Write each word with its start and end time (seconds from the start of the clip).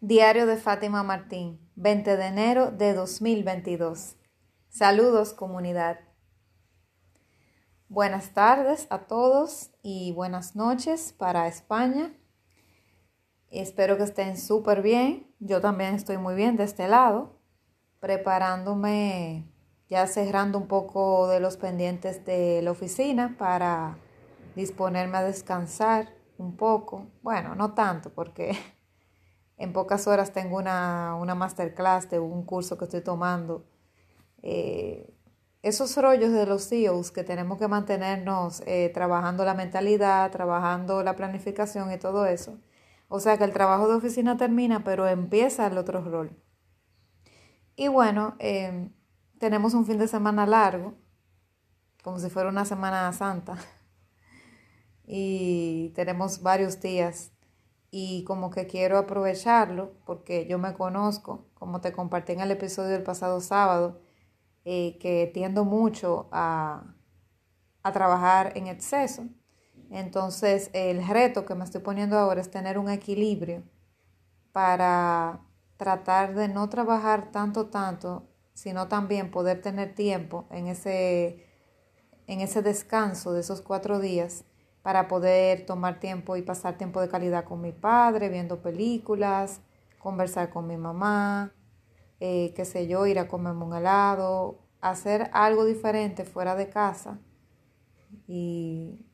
Diario 0.00 0.46
de 0.46 0.58
Fátima 0.58 1.02
Martín, 1.02 1.58
20 1.74 2.16
de 2.16 2.26
enero 2.26 2.70
de 2.70 2.94
2022. 2.94 4.14
Saludos 4.68 5.34
comunidad. 5.34 5.98
Buenas 7.88 8.32
tardes 8.32 8.86
a 8.90 9.08
todos 9.08 9.72
y 9.82 10.12
buenas 10.12 10.54
noches 10.54 11.12
para 11.12 11.48
España. 11.48 12.14
Espero 13.50 13.96
que 13.96 14.04
estén 14.04 14.36
súper 14.38 14.82
bien. 14.82 15.34
Yo 15.40 15.60
también 15.60 15.96
estoy 15.96 16.16
muy 16.16 16.36
bien 16.36 16.56
de 16.56 16.62
este 16.62 16.86
lado, 16.86 17.40
preparándome, 17.98 19.52
ya 19.90 20.06
cerrando 20.06 20.58
un 20.58 20.68
poco 20.68 21.26
de 21.26 21.40
los 21.40 21.56
pendientes 21.56 22.24
de 22.24 22.62
la 22.62 22.70
oficina 22.70 23.34
para 23.36 23.98
disponerme 24.54 25.18
a 25.18 25.24
descansar 25.24 26.14
un 26.36 26.56
poco. 26.56 27.08
Bueno, 27.20 27.56
no 27.56 27.74
tanto 27.74 28.14
porque 28.14 28.56
en 29.58 29.72
pocas 29.72 30.06
horas 30.06 30.32
tengo 30.32 30.56
una, 30.56 31.16
una 31.16 31.34
masterclass 31.34 32.08
de 32.08 32.20
un 32.20 32.44
curso 32.44 32.78
que 32.78 32.84
estoy 32.84 33.00
tomando. 33.00 33.66
Eh, 34.42 35.12
esos 35.62 35.96
rollos 35.96 36.32
de 36.32 36.46
los 36.46 36.68
CEOs 36.68 37.10
que 37.10 37.24
tenemos 37.24 37.58
que 37.58 37.66
mantenernos 37.66 38.62
eh, 38.66 38.90
trabajando 38.94 39.44
la 39.44 39.54
mentalidad, 39.54 40.30
trabajando 40.30 41.02
la 41.02 41.16
planificación 41.16 41.92
y 41.92 41.98
todo 41.98 42.26
eso. 42.26 42.58
O 43.08 43.18
sea 43.18 43.36
que 43.36 43.44
el 43.44 43.52
trabajo 43.52 43.88
de 43.88 43.96
oficina 43.96 44.36
termina, 44.36 44.84
pero 44.84 45.08
empieza 45.08 45.66
el 45.66 45.76
otro 45.76 46.02
rol. 46.02 46.30
Y 47.74 47.88
bueno, 47.88 48.36
em, 48.38 48.92
tenemos 49.38 49.74
un 49.74 49.86
fin 49.86 49.98
de 49.98 50.08
semana 50.08 50.46
largo, 50.46 50.94
como 52.02 52.18
si 52.20 52.30
fuera 52.30 52.48
una 52.48 52.64
semana 52.64 53.12
santa. 53.12 53.56
Y 55.10 55.88
tenemos 55.94 56.42
varios 56.42 56.82
días 56.82 57.32
y 57.90 58.24
como 58.24 58.50
que 58.50 58.66
quiero 58.66 58.98
aprovecharlo 58.98 59.92
porque 60.04 60.46
yo 60.46 60.58
me 60.58 60.74
conozco, 60.74 61.46
como 61.54 61.80
te 61.80 61.92
compartí 61.92 62.32
en 62.32 62.40
el 62.40 62.50
episodio 62.50 62.90
del 62.90 63.02
pasado 63.02 63.40
sábado, 63.40 64.00
eh, 64.64 64.98
que 65.00 65.30
tiendo 65.32 65.64
mucho 65.64 66.28
a, 66.30 66.94
a 67.82 67.92
trabajar 67.92 68.52
en 68.56 68.66
exceso. 68.66 69.24
Entonces 69.90 70.70
el 70.74 71.06
reto 71.06 71.46
que 71.46 71.54
me 71.54 71.64
estoy 71.64 71.80
poniendo 71.80 72.18
ahora 72.18 72.40
es 72.40 72.50
tener 72.50 72.78
un 72.78 72.90
equilibrio 72.90 73.62
para 74.52 75.40
tratar 75.78 76.34
de 76.34 76.48
no 76.48 76.68
trabajar 76.68 77.30
tanto, 77.30 77.66
tanto, 77.66 78.28
sino 78.52 78.88
también 78.88 79.30
poder 79.30 79.62
tener 79.62 79.94
tiempo 79.94 80.46
en 80.50 80.66
ese, 80.66 81.46
en 82.26 82.40
ese 82.40 82.60
descanso 82.60 83.32
de 83.32 83.40
esos 83.40 83.62
cuatro 83.62 84.00
días 84.00 84.44
para 84.88 85.06
poder 85.06 85.66
tomar 85.66 86.00
tiempo 86.00 86.38
y 86.38 86.40
pasar 86.40 86.78
tiempo 86.78 87.02
de 87.02 87.10
calidad 87.10 87.44
con 87.44 87.60
mi 87.60 87.72
padre, 87.72 88.30
viendo 88.30 88.62
películas, 88.62 89.60
conversar 89.98 90.48
con 90.48 90.66
mi 90.66 90.78
mamá, 90.78 91.52
eh, 92.20 92.54
qué 92.56 92.64
sé 92.64 92.86
yo, 92.86 93.04
ir 93.04 93.18
a 93.18 93.28
comerme 93.28 93.66
un 93.66 93.74
helado, 93.74 94.60
hacer 94.80 95.28
algo 95.34 95.66
diferente 95.66 96.24
fuera 96.24 96.54
de 96.54 96.70
casa 96.70 97.18
y 98.26 99.04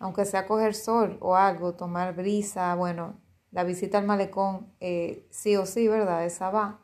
aunque 0.00 0.24
sea 0.24 0.48
coger 0.48 0.74
sol 0.74 1.16
o 1.20 1.36
algo, 1.36 1.74
tomar 1.74 2.16
brisa, 2.16 2.74
bueno, 2.74 3.20
la 3.52 3.62
visita 3.62 3.98
al 3.98 4.04
malecón 4.04 4.74
eh, 4.80 5.28
sí 5.30 5.54
o 5.54 5.64
sí, 5.64 5.86
¿verdad? 5.86 6.24
Esa 6.24 6.50
va 6.50 6.80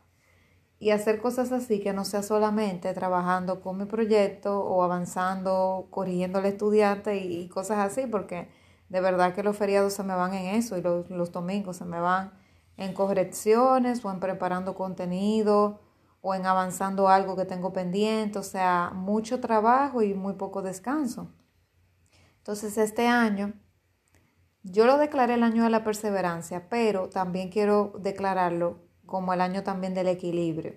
y 0.85 0.91
hacer 0.91 1.19
cosas 1.19 1.51
así 1.51 1.81
que 1.81 1.95
no 1.95 2.05
sea 2.05 2.23
solamente 2.23 2.93
trabajando 2.93 3.63
con 3.63 3.79
mi 3.79 3.87
proyecto 3.87 4.61
o 4.61 4.83
avanzando, 4.83 5.87
corrigiendo 5.89 6.41
al 6.41 6.45
estudiante 6.45 7.17
y, 7.17 7.49
cosas 7.49 7.79
así, 7.79 8.07
porque 8.07 8.51
de 8.91 9.01
verdad 9.01 9.35
que 9.35 9.43
los 9.43 9.57
feriados 9.57 9.95
se 9.95 10.03
me 10.03 10.15
van 10.15 10.35
en 10.35 10.57
eso 10.57 10.77
y 10.77 10.83
los, 10.83 11.09
los 11.09 11.33
domingos 11.33 11.79
se 11.79 11.87
me 11.87 12.01
van 12.01 12.35
en 12.77 12.93
correcciones 12.93 14.05
o 14.05 14.11
en 14.11 14.21
preparando 14.21 14.75
contenido 14.75 15.81
o 16.21 16.35
en 16.35 16.45
avanzando 16.45 17.09
algo 17.09 17.35
que 17.35 17.47
tengo 17.47 17.73
pendiente, 17.73 18.39
o 18.39 18.43
sea, 18.43 18.91
mucho 18.95 19.41
trabajo 19.41 20.03
y 20.03 20.13
muy 20.13 20.35
poco 20.35 20.61
descanso. 20.61 21.31
Entonces 22.37 22.77
este 22.77 23.07
año, 23.07 23.55
yo 24.63 24.85
lo 24.85 24.99
declaré 24.99 25.33
el 25.33 25.45
año 25.45 25.65
de 25.65 25.71
la 25.71 25.83
perseverancia, 25.83 26.69
pero 26.69 27.09
también 27.09 27.49
quiero 27.49 27.95
declararlo 28.01 28.85
como 29.07 29.33
el 29.33 29.41
año 29.41 29.63
también 29.63 29.95
del 29.95 30.09
equilibrio. 30.09 30.75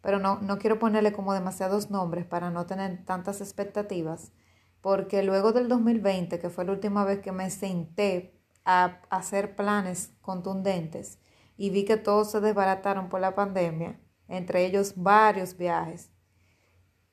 Pero 0.00 0.18
no, 0.18 0.40
no 0.40 0.58
quiero 0.58 0.78
ponerle 0.78 1.12
como 1.12 1.32
demasiados 1.32 1.90
nombres 1.90 2.26
para 2.26 2.50
no 2.50 2.66
tener 2.66 3.04
tantas 3.04 3.40
expectativas, 3.40 4.32
porque 4.80 5.22
luego 5.22 5.52
del 5.52 5.68
2020, 5.68 6.38
que 6.38 6.50
fue 6.50 6.64
la 6.64 6.72
última 6.72 7.04
vez 7.04 7.20
que 7.20 7.32
me 7.32 7.50
senté 7.50 8.38
a 8.64 9.00
hacer 9.10 9.56
planes 9.56 10.12
contundentes 10.20 11.18
y 11.56 11.70
vi 11.70 11.84
que 11.84 11.96
todos 11.96 12.30
se 12.30 12.40
desbarataron 12.40 13.08
por 13.08 13.20
la 13.20 13.34
pandemia, 13.34 14.00
entre 14.28 14.66
ellos 14.66 14.94
varios 14.96 15.56
viajes 15.56 16.10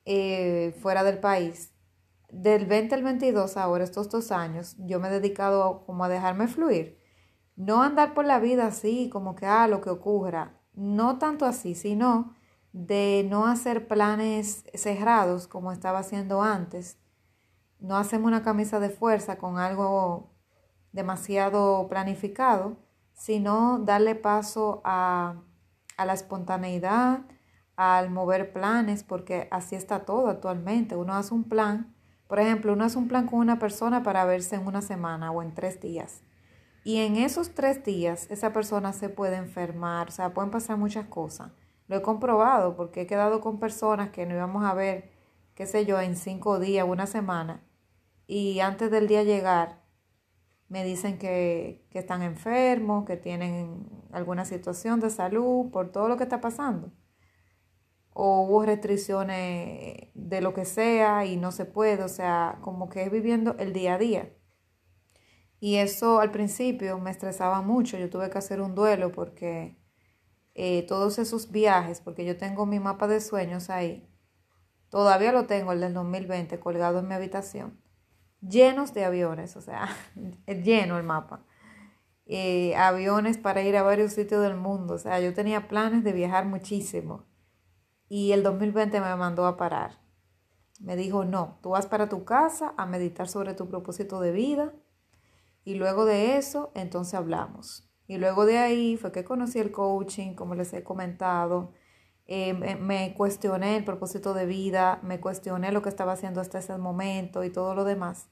eh, 0.06 0.76
fuera 0.82 1.04
del 1.04 1.20
país. 1.20 1.74
Del 2.30 2.66
20 2.66 2.96
al 2.96 3.04
22, 3.04 3.58
ahora 3.58 3.84
estos 3.84 4.10
dos 4.10 4.32
años, 4.32 4.76
yo 4.80 5.00
me 5.00 5.10
he 5.10 5.12
dedicado 5.12 5.84
como 5.86 6.06
a 6.06 6.10
dejarme 6.10 6.48
fluir 6.48 7.01
no 7.56 7.82
andar 7.84 8.14
por 8.14 8.26
la 8.26 8.40
vida 8.40 8.68
así, 8.68 9.10
como 9.10 9.36
que, 9.36 9.46
ah, 9.46 9.68
lo 9.68 9.82
que 9.82 9.90
ocurra. 9.90 10.54
No 10.74 11.18
tanto 11.18 11.46
así, 11.46 11.76
sino 11.76 12.34
de 12.74 13.26
no 13.30 13.46
hacer 13.46 13.88
planes 13.88 14.64
cerrados 14.74 15.48
como 15.48 15.72
estaba 15.72 16.00
haciendo 16.00 16.42
antes. 16.42 16.98
No 17.80 17.98
hacemos 17.98 18.28
una 18.28 18.44
camisa 18.44 18.80
de 18.80 18.90
fuerza 18.90 19.38
con 19.38 19.58
algo 19.58 20.32
demasiado 20.92 21.88
planificado, 21.90 22.78
sino 23.14 23.80
darle 23.80 24.16
paso 24.16 24.82
a, 24.84 25.36
a 25.98 26.06
la 26.06 26.14
espontaneidad, 26.14 27.22
al 27.76 28.10
mover 28.10 28.54
planes, 28.54 29.04
porque 29.04 29.48
así 29.52 29.76
está 29.76 30.06
todo 30.06 30.28
actualmente. 30.28 30.96
Uno 30.96 31.16
hace 31.16 31.34
un 31.34 31.46
plan, 31.46 31.96
por 32.28 32.40
ejemplo, 32.40 32.74
uno 32.74 32.86
hace 32.86 32.98
un 32.98 33.08
plan 33.08 33.28
con 33.28 33.40
una 33.40 33.60
persona 33.60 34.04
para 34.04 34.26
verse 34.26 34.56
en 34.56 34.66
una 34.68 34.82
semana 34.82 35.32
o 35.32 35.42
en 35.42 35.54
tres 35.54 35.82
días. 35.82 36.22
Y 36.84 36.98
en 36.98 37.16
esos 37.16 37.54
tres 37.54 37.84
días 37.84 38.30
esa 38.32 38.54
persona 38.54 38.92
se 38.94 39.10
puede 39.10 39.36
enfermar, 39.36 40.10
o 40.10 40.12
sea, 40.12 40.34
pueden 40.34 40.52
pasar 40.52 40.78
muchas 40.78 41.06
cosas. 41.06 41.52
Lo 41.88 41.98
he 41.98 42.02
comprobado 42.02 42.76
porque 42.76 43.02
he 43.02 43.08
quedado 43.08 43.42
con 43.42 43.60
personas 43.60 44.10
que 44.10 44.26
no 44.26 44.34
íbamos 44.34 44.64
a 44.64 44.74
ver, 44.74 45.12
qué 45.54 45.68
sé 45.68 45.86
yo, 45.86 46.00
en 46.00 46.16
cinco 46.16 46.60
días, 46.60 46.88
una 46.88 47.06
semana. 47.06 47.62
Y 48.28 48.62
antes 48.62 48.90
del 48.90 49.08
día 49.08 49.24
llegar, 49.24 49.82
me 50.70 50.84
dicen 50.84 51.18
que, 51.20 51.86
que 51.92 52.00
están 52.00 52.24
enfermos, 52.24 53.06
que 53.06 53.18
tienen 53.18 53.88
alguna 54.12 54.46
situación 54.46 55.00
de 55.02 55.10
salud 55.10 55.70
por 55.72 55.92
todo 55.92 56.08
lo 56.08 56.18
que 56.18 56.24
está 56.24 56.42
pasando. 56.42 56.92
O 58.14 58.42
hubo 58.44 58.66
restricciones 58.66 60.08
de 60.14 60.42
lo 60.42 60.54
que 60.54 60.66
sea 60.66 61.26
y 61.26 61.38
no 61.38 61.52
se 61.52 61.66
puede, 61.66 62.04
o 62.04 62.10
sea, 62.10 62.60
como 62.62 62.90
que 62.90 63.04
es 63.04 63.12
viviendo 63.12 63.56
el 63.60 63.74
día 63.74 63.96
a 63.96 63.98
día. 63.98 64.30
Y 65.62 65.76
eso 65.76 66.20
al 66.20 66.32
principio 66.32 66.98
me 66.98 67.12
estresaba 67.12 67.62
mucho. 67.62 67.96
Yo 67.96 68.10
tuve 68.10 68.32
que 68.32 68.38
hacer 68.40 68.62
un 68.62 68.74
duelo 68.74 69.12
porque 69.12 69.78
eh, 70.56 70.88
todos 70.88 71.20
esos 71.20 71.52
viajes, 71.52 72.02
porque 72.02 72.26
yo 72.26 72.36
tengo 72.36 72.66
mi 72.66 72.80
mapa 72.80 73.08
de 73.08 73.22
sueños 73.22 73.70
ahí, 73.70 74.10
todavía 74.90 75.32
lo 75.32 75.46
tengo, 75.46 75.72
el 75.72 75.80
del 75.80 75.94
2020, 75.94 76.60
colgado 76.60 77.00
en 77.00 77.08
mi 77.08 77.14
habitación, 77.14 77.80
llenos 78.42 78.96
de 78.96 79.06
aviones, 79.06 79.56
o 79.56 79.62
sea, 79.62 79.88
lleno 80.48 80.98
el 80.98 81.04
mapa. 81.04 81.46
Eh, 82.26 82.76
aviones 82.76 83.38
para 83.38 83.62
ir 83.62 83.78
a 83.78 83.84
varios 83.84 84.14
sitios 84.14 84.42
del 84.42 84.56
mundo. 84.56 84.96
O 84.96 84.98
sea, 84.98 85.20
yo 85.20 85.34
tenía 85.36 85.68
planes 85.68 86.04
de 86.04 86.14
viajar 86.14 86.46
muchísimo. 86.46 87.26
Y 88.10 88.32
el 88.32 88.42
2020 88.42 89.00
me 89.00 89.16
mandó 89.16 89.46
a 89.46 89.58
parar. 89.58 90.00
Me 90.80 90.96
dijo, 90.96 91.24
no, 91.24 91.60
tú 91.62 91.72
vas 91.72 91.86
para 91.86 92.10
tu 92.10 92.26
casa 92.26 92.74
a 92.78 92.88
meditar 92.88 93.28
sobre 93.28 93.54
tu 93.54 93.68
propósito 93.70 94.20
de 94.22 94.32
vida 94.32 94.74
y 95.64 95.76
luego 95.76 96.06
de 96.06 96.38
eso, 96.38 96.72
entonces 96.76 97.14
hablamos. 97.14 97.88
Y 98.08 98.18
luego 98.18 98.46
de 98.46 98.58
ahí 98.58 98.98
fue 98.98 99.12
que 99.12 99.24
conocí 99.24 99.60
el 99.60 99.72
coaching, 99.72 100.34
como 100.34 100.56
les 100.56 100.74
he 100.74 100.84
comentado. 100.84 101.72
Eh, 102.26 102.54
me, 102.54 103.14
cuestioné 103.14 103.78
el 103.78 103.86
propósito 103.86 104.34
de 104.34 104.46
vida, 104.46 105.00
me 105.04 105.20
cuestioné 105.20 105.72
lo 105.72 105.82
que 105.82 105.90
estaba 105.90 106.14
haciendo 106.14 106.42
hasta 106.42 106.60
ese 106.60 106.78
momento 106.78 107.44
y 107.44 107.52
todo 107.52 107.76
lo 107.76 107.84
demás. 107.84 108.30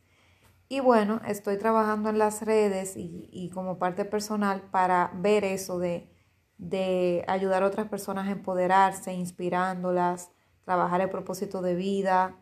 Y 0.68 0.82
bueno, 0.82 1.22
estoy 1.28 1.58
trabajando 1.58 2.10
en 2.10 2.18
las 2.18 2.42
redes 2.42 2.96
y, 2.98 3.30
y 3.32 3.50
como 3.50 3.80
parte 3.80 4.06
personal 4.06 4.62
para 4.72 5.12
ver 5.16 5.44
eso 5.44 5.80
de, 5.80 6.12
de 6.58 7.24
ayudar 7.28 7.64
a 7.64 7.68
otras 7.68 7.88
personas 7.88 8.28
a 8.28 8.32
empoderarse, 8.32 9.14
inspirándolas, 9.14 10.32
trabajar 10.66 11.02
el 11.02 11.10
propósito 11.10 11.62
de 11.62 11.76
vida, 11.76 12.36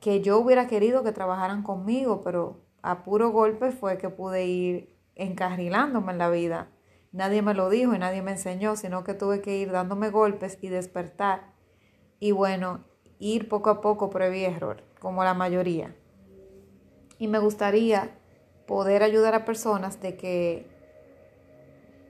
que 0.00 0.20
yo 0.20 0.38
hubiera 0.38 0.66
querido 0.66 1.04
que 1.04 1.12
trabajaran 1.12 1.62
conmigo, 1.62 2.22
pero 2.22 2.66
a 2.82 3.02
puro 3.02 3.30
golpe 3.30 3.72
fue 3.72 3.98
que 3.98 4.08
pude 4.08 4.46
ir 4.46 4.96
encarrilándome 5.14 6.12
en 6.12 6.18
la 6.18 6.30
vida. 6.30 6.68
Nadie 7.12 7.42
me 7.42 7.54
lo 7.54 7.68
dijo 7.68 7.94
y 7.94 7.98
nadie 7.98 8.22
me 8.22 8.32
enseñó, 8.32 8.76
sino 8.76 9.04
que 9.04 9.14
tuve 9.14 9.42
que 9.42 9.58
ir 9.58 9.72
dándome 9.72 10.10
golpes 10.10 10.58
y 10.60 10.68
despertar. 10.68 11.52
Y 12.20 12.32
bueno, 12.32 12.84
ir 13.18 13.48
poco 13.48 13.70
a 13.70 13.80
poco 13.80 14.10
y 14.32 14.44
error, 14.44 14.84
como 15.00 15.24
la 15.24 15.34
mayoría. 15.34 15.94
Y 17.18 17.28
me 17.28 17.38
gustaría 17.38 18.16
poder 18.66 19.02
ayudar 19.02 19.34
a 19.34 19.44
personas 19.44 20.00
de 20.00 20.16
que 20.16 20.66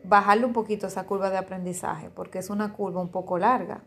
bajarle 0.05 0.45
un 0.45 0.53
poquito 0.53 0.87
esa 0.87 1.07
curva 1.07 1.31
de 1.31 1.39
aprendizaje, 1.39 2.11
porque 2.11 2.39
es 2.39 2.51
una 2.51 2.73
curva 2.75 3.01
un 3.01 3.11
poco 3.11 3.39
larga. 3.39 3.85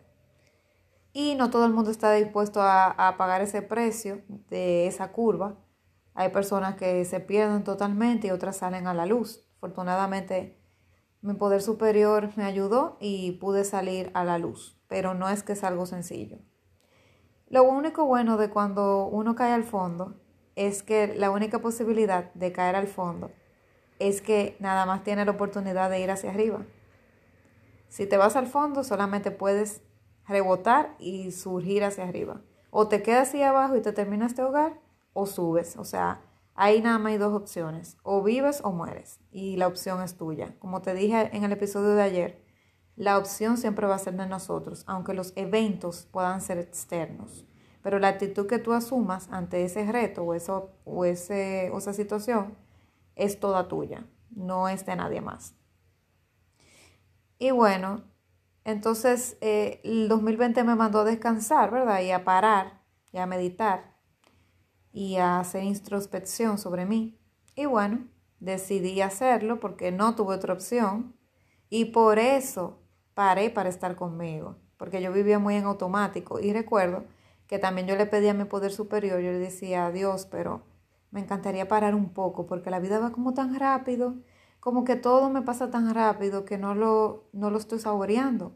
Y 1.13 1.35
no 1.35 1.51
todo 1.51 1.65
el 1.65 1.73
mundo 1.73 1.91
está 1.91 2.11
dispuesto 2.13 2.59
a 2.61 3.15
pagar 3.17 3.41
ese 3.41 3.61
precio 3.61 4.21
de 4.49 4.87
esa 4.87 5.11
curva. 5.11 5.62
Hay 6.15 6.29
personas 6.29 6.75
que 6.75 7.03
se 7.05 7.19
pierden 7.19 7.63
totalmente 7.63 8.27
y 8.27 8.31
otras 8.31 8.57
salen 8.57 8.87
a 8.87 8.93
la 8.93 9.05
luz. 9.05 9.45
Afortunadamente, 9.57 10.59
mi 11.21 11.33
poder 11.33 11.61
superior 11.61 12.29
me 12.35 12.43
ayudó 12.43 12.97
y 12.99 13.31
pude 13.33 13.63
salir 13.63 14.11
a 14.13 14.23
la 14.23 14.37
luz, 14.37 14.77
pero 14.87 15.13
no 15.13 15.29
es 15.29 15.41
que 15.41 15.53
es 15.53 15.63
algo 15.63 15.85
sencillo. 15.85 16.37
Lo 17.47 17.63
único 17.63 18.05
bueno 18.05 18.37
de 18.37 18.49
cuando 18.49 19.05
uno 19.05 19.35
cae 19.35 19.53
al 19.53 19.63
fondo 19.63 20.19
es 20.55 20.83
que 20.83 21.15
la 21.15 21.31
única 21.31 21.59
posibilidad 21.59 22.33
de 22.33 22.51
caer 22.51 22.75
al 22.75 22.87
fondo 22.87 23.31
es 23.99 24.21
que 24.21 24.57
nada 24.59 24.85
más 24.85 25.03
tiene 25.03 25.25
la 25.25 25.31
oportunidad 25.31 25.89
de 25.89 26.01
ir 26.01 26.11
hacia 26.11 26.31
arriba. 26.31 26.65
Si 27.87 28.05
te 28.05 28.17
vas 28.17 28.35
al 28.35 28.47
fondo, 28.47 28.83
solamente 28.83 29.31
puedes 29.31 29.81
rebotar 30.27 30.95
y 30.99 31.31
surgir 31.31 31.83
hacia 31.83 32.05
arriba. 32.05 32.41
O 32.69 32.87
te 32.87 33.03
quedas 33.03 33.29
así 33.29 33.43
abajo 33.43 33.75
y 33.75 33.81
te 33.81 33.93
terminas 33.93 34.35
de 34.35 34.43
hogar, 34.43 34.79
o 35.13 35.25
subes. 35.25 35.77
O 35.77 35.85
sea, 35.85 36.21
ahí 36.55 36.81
nada 36.81 36.99
más 36.99 37.11
hay 37.11 37.17
dos 37.17 37.33
opciones. 37.33 37.97
O 38.03 38.21
vives 38.23 38.61
o 38.63 38.71
mueres. 38.71 39.19
Y 39.31 39.55
la 39.57 39.67
opción 39.67 40.01
es 40.01 40.17
tuya. 40.17 40.55
Como 40.59 40.81
te 40.81 40.93
dije 40.93 41.29
en 41.35 41.43
el 41.43 41.51
episodio 41.51 41.95
de 41.95 42.03
ayer, 42.03 42.43
la 42.95 43.17
opción 43.17 43.57
siempre 43.57 43.87
va 43.87 43.95
a 43.95 43.99
ser 43.99 44.15
de 44.15 44.27
nosotros, 44.27 44.83
aunque 44.85 45.13
los 45.13 45.33
eventos 45.35 46.07
puedan 46.11 46.41
ser 46.41 46.59
externos. 46.59 47.45
Pero 47.81 47.99
la 47.99 48.09
actitud 48.09 48.47
que 48.47 48.59
tú 48.59 48.73
asumas 48.73 49.27
ante 49.31 49.65
ese 49.65 49.91
reto 49.91 50.23
o, 50.23 50.33
eso, 50.33 50.71
o, 50.85 51.03
ese, 51.05 51.69
o 51.73 51.79
esa 51.79 51.93
situación 51.93 52.55
es 53.15 53.39
toda 53.39 53.67
tuya, 53.67 54.05
no 54.29 54.69
es 54.69 54.85
de 54.85 54.95
nadie 54.95 55.21
más. 55.21 55.55
Y 57.39 57.51
bueno, 57.51 58.03
entonces 58.63 59.37
eh, 59.41 59.81
el 59.83 60.07
2020 60.07 60.63
me 60.63 60.75
mandó 60.75 61.01
a 61.01 61.03
descansar, 61.03 61.71
¿verdad? 61.71 62.01
Y 62.01 62.11
a 62.11 62.23
parar, 62.23 62.81
y 63.11 63.17
a 63.17 63.25
meditar, 63.25 63.92
y 64.93 65.17
a 65.17 65.39
hacer 65.39 65.63
introspección 65.63 66.57
sobre 66.57 66.85
mí. 66.85 67.19
Y 67.55 67.65
bueno, 67.65 68.07
decidí 68.39 69.01
hacerlo 69.01 69.59
porque 69.59 69.91
no 69.91 70.15
tuve 70.15 70.35
otra 70.35 70.53
opción. 70.53 71.15
Y 71.69 71.85
por 71.85 72.19
eso 72.19 72.79
paré 73.15 73.49
para 73.49 73.69
estar 73.69 73.95
conmigo, 73.95 74.57
porque 74.77 75.01
yo 75.01 75.11
vivía 75.11 75.39
muy 75.39 75.55
en 75.55 75.65
automático. 75.65 76.39
Y 76.39 76.53
recuerdo 76.53 77.05
que 77.47 77.59
también 77.59 77.87
yo 77.87 77.95
le 77.95 78.05
pedía 78.05 78.31
a 78.31 78.35
mi 78.35 78.45
poder 78.45 78.71
superior, 78.71 79.19
yo 79.19 79.31
le 79.31 79.39
decía, 79.39 79.91
Dios, 79.91 80.27
pero 80.27 80.63
me 81.11 81.19
encantaría 81.21 81.67
parar 81.67 81.95
un 81.95 82.13
poco 82.13 82.45
porque 82.45 82.69
la 82.69 82.79
vida 82.79 82.99
va 82.99 83.11
como 83.11 83.33
tan 83.33 83.59
rápido, 83.59 84.15
como 84.59 84.83
que 84.83 84.95
todo 84.95 85.29
me 85.29 85.41
pasa 85.41 85.69
tan 85.69 85.93
rápido 85.93 86.45
que 86.45 86.57
no 86.57 86.75
lo, 86.75 87.29
no 87.33 87.49
lo 87.49 87.57
estoy 87.57 87.79
saboreando. 87.79 88.55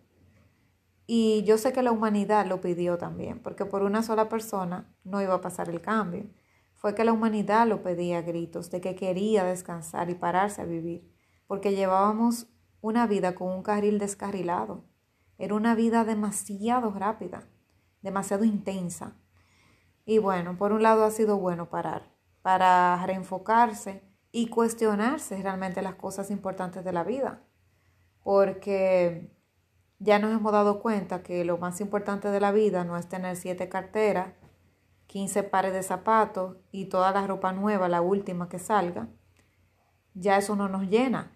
Y 1.09 1.43
yo 1.43 1.57
sé 1.57 1.71
que 1.71 1.81
la 1.81 1.93
humanidad 1.93 2.45
lo 2.45 2.59
pidió 2.59 2.97
también, 2.97 3.39
porque 3.41 3.63
por 3.63 3.81
una 3.81 4.03
sola 4.03 4.27
persona 4.27 4.93
no 5.05 5.21
iba 5.21 5.35
a 5.35 5.41
pasar 5.41 5.69
el 5.69 5.79
cambio. 5.79 6.25
Fue 6.75 6.93
que 6.93 7.05
la 7.05 7.13
humanidad 7.13 7.65
lo 7.65 7.81
pedía 7.81 8.17
a 8.17 8.21
gritos, 8.21 8.69
de 8.71 8.81
que 8.81 8.93
quería 8.93 9.45
descansar 9.45 10.09
y 10.09 10.15
pararse 10.15 10.61
a 10.61 10.65
vivir, 10.65 11.09
porque 11.47 11.73
llevábamos 11.73 12.47
una 12.81 13.07
vida 13.07 13.35
con 13.35 13.47
un 13.47 13.63
carril 13.63 13.99
descarrilado. 13.99 14.83
Era 15.37 15.55
una 15.55 15.75
vida 15.75 16.03
demasiado 16.03 16.91
rápida, 16.91 17.47
demasiado 18.01 18.43
intensa. 18.43 19.15
Y 20.05 20.17
bueno, 20.17 20.57
por 20.57 20.73
un 20.73 20.83
lado 20.83 21.05
ha 21.05 21.11
sido 21.11 21.37
bueno 21.37 21.69
parar, 21.69 22.13
para 22.41 23.01
reenfocarse 23.05 24.03
y 24.33 24.49
cuestionarse 24.49 25.41
realmente 25.41 25.81
las 25.81 25.95
cosas 25.95 26.31
importantes 26.31 26.83
de 26.83 26.91
la 26.91 27.05
vida. 27.05 27.43
Porque 28.23 29.36
ya 29.99 30.19
nos 30.19 30.31
hemos 30.31 30.51
dado 30.51 30.79
cuenta 30.79 31.23
que 31.23 31.43
lo 31.43 31.57
más 31.57 31.81
importante 31.81 32.29
de 32.29 32.39
la 32.39 32.51
vida 32.51 32.83
no 32.83 32.97
es 32.97 33.07
tener 33.07 33.35
siete 33.35 33.67
carteras, 33.67 34.33
15 35.07 35.43
pares 35.43 35.73
de 35.73 35.83
zapatos 35.83 36.57
y 36.71 36.85
toda 36.85 37.11
la 37.11 37.25
ropa 37.25 37.51
nueva, 37.51 37.87
la 37.87 38.01
última 38.01 38.49
que 38.49 38.59
salga. 38.59 39.07
Ya 40.13 40.37
eso 40.37 40.55
no 40.55 40.67
nos 40.67 40.87
llena. 40.87 41.31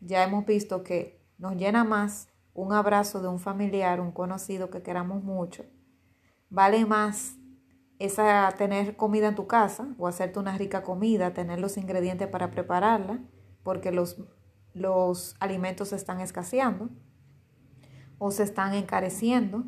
Ya 0.00 0.24
hemos 0.24 0.44
visto 0.44 0.82
que 0.82 1.24
nos 1.38 1.56
llena 1.56 1.84
más 1.84 2.28
un 2.54 2.72
abrazo 2.72 3.22
de 3.22 3.28
un 3.28 3.38
familiar, 3.38 4.00
un 4.00 4.12
conocido 4.12 4.68
que 4.68 4.82
queramos 4.82 5.22
mucho. 5.22 5.64
Vale 6.50 6.84
más 6.84 7.36
esa 7.98 8.52
tener 8.58 8.96
comida 8.96 9.28
en 9.28 9.34
tu 9.34 9.46
casa 9.46 9.88
o 9.98 10.08
hacerte 10.08 10.38
una 10.38 10.58
rica 10.58 10.82
comida, 10.82 11.32
tener 11.32 11.60
los 11.60 11.76
ingredientes 11.76 12.28
para 12.28 12.50
prepararla, 12.50 13.20
porque 13.62 13.92
los, 13.92 14.16
los 14.74 15.36
alimentos 15.40 15.92
están 15.92 16.20
escaseando 16.20 16.90
o 18.18 18.30
se 18.30 18.42
están 18.42 18.74
encareciendo. 18.74 19.64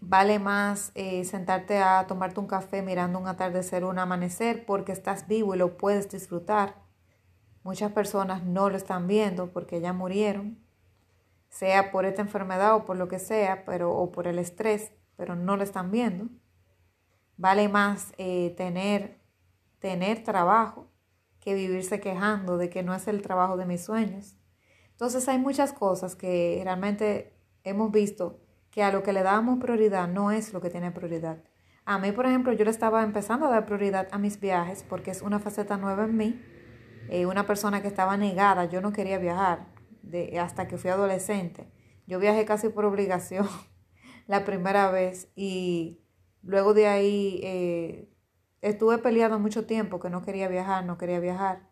Vale 0.00 0.38
más 0.38 0.90
eh, 0.94 1.24
sentarte 1.24 1.78
a 1.78 2.06
tomarte 2.06 2.40
un 2.40 2.46
café 2.46 2.82
mirando 2.82 3.18
un 3.18 3.28
atardecer 3.28 3.84
o 3.84 3.90
un 3.90 3.98
amanecer 3.98 4.66
porque 4.66 4.92
estás 4.92 5.28
vivo 5.28 5.54
y 5.54 5.58
lo 5.58 5.76
puedes 5.76 6.10
disfrutar. 6.10 6.82
Muchas 7.62 7.92
personas 7.92 8.42
no 8.42 8.68
lo 8.68 8.76
están 8.76 9.06
viendo 9.06 9.52
porque 9.52 9.80
ya 9.80 9.92
murieron, 9.92 10.58
sea 11.48 11.92
por 11.92 12.04
esta 12.04 12.22
enfermedad 12.22 12.74
o 12.74 12.84
por 12.84 12.96
lo 12.96 13.06
que 13.06 13.20
sea, 13.20 13.64
pero, 13.64 13.92
o 13.96 14.10
por 14.10 14.26
el 14.26 14.40
estrés, 14.40 14.92
pero 15.16 15.36
no 15.36 15.56
lo 15.56 15.62
están 15.62 15.92
viendo. 15.92 16.28
Vale 17.36 17.68
más 17.68 18.12
eh, 18.18 18.54
tener, 18.56 19.20
tener 19.78 20.24
trabajo 20.24 20.88
que 21.38 21.54
vivirse 21.54 22.00
quejando 22.00 22.56
de 22.56 22.70
que 22.70 22.82
no 22.82 22.94
es 22.94 23.06
el 23.06 23.22
trabajo 23.22 23.56
de 23.56 23.66
mis 23.66 23.84
sueños. 23.84 24.36
Entonces 24.92 25.28
hay 25.28 25.38
muchas 25.38 25.72
cosas 25.72 26.16
que 26.16 26.60
realmente 26.62 27.34
hemos 27.64 27.90
visto 27.90 28.40
que 28.70 28.82
a 28.82 28.92
lo 28.92 29.02
que 29.02 29.12
le 29.12 29.22
damos 29.22 29.58
prioridad 29.58 30.08
no 30.08 30.30
es 30.30 30.52
lo 30.52 30.60
que 30.60 30.70
tiene 30.70 30.90
prioridad. 30.92 31.42
A 31.84 31.98
mí, 31.98 32.12
por 32.12 32.26
ejemplo, 32.26 32.52
yo 32.52 32.64
le 32.64 32.70
estaba 32.70 33.02
empezando 33.02 33.46
a 33.46 33.50
dar 33.50 33.66
prioridad 33.66 34.08
a 34.12 34.18
mis 34.18 34.40
viajes 34.40 34.84
porque 34.88 35.10
es 35.10 35.20
una 35.20 35.40
faceta 35.40 35.76
nueva 35.76 36.04
en 36.04 36.16
mí. 36.16 36.40
Eh, 37.08 37.26
una 37.26 37.46
persona 37.46 37.82
que 37.82 37.88
estaba 37.88 38.16
negada, 38.16 38.66
yo 38.66 38.80
no 38.80 38.92
quería 38.92 39.18
viajar 39.18 39.66
de, 40.02 40.38
hasta 40.38 40.68
que 40.68 40.78
fui 40.78 40.90
adolescente. 40.90 41.68
Yo 42.06 42.18
viajé 42.18 42.44
casi 42.44 42.68
por 42.68 42.84
obligación 42.84 43.48
la 44.26 44.44
primera 44.44 44.90
vez 44.90 45.28
y 45.34 46.02
Luego 46.42 46.74
de 46.74 46.88
ahí 46.88 47.40
eh, 47.44 48.08
estuve 48.60 48.98
peleando 48.98 49.38
mucho 49.38 49.64
tiempo 49.64 50.00
que 50.00 50.10
no 50.10 50.22
quería 50.22 50.48
viajar, 50.48 50.84
no 50.84 50.98
quería 50.98 51.20
viajar. 51.20 51.68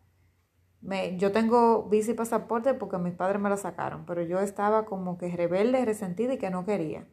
Me, 0.80 1.16
yo 1.18 1.30
tengo 1.32 1.84
visa 1.84 2.12
y 2.12 2.14
pasaporte 2.14 2.74
porque 2.74 2.98
mis 2.98 3.14
padres 3.14 3.40
me 3.40 3.50
lo 3.50 3.56
sacaron, 3.56 4.06
pero 4.06 4.22
yo 4.22 4.40
estaba 4.40 4.86
como 4.86 5.18
que 5.18 5.28
rebelde, 5.36 5.84
resentida 5.84 6.34
y 6.34 6.38
que 6.38 6.50
no 6.50 6.64
quería. 6.64 7.06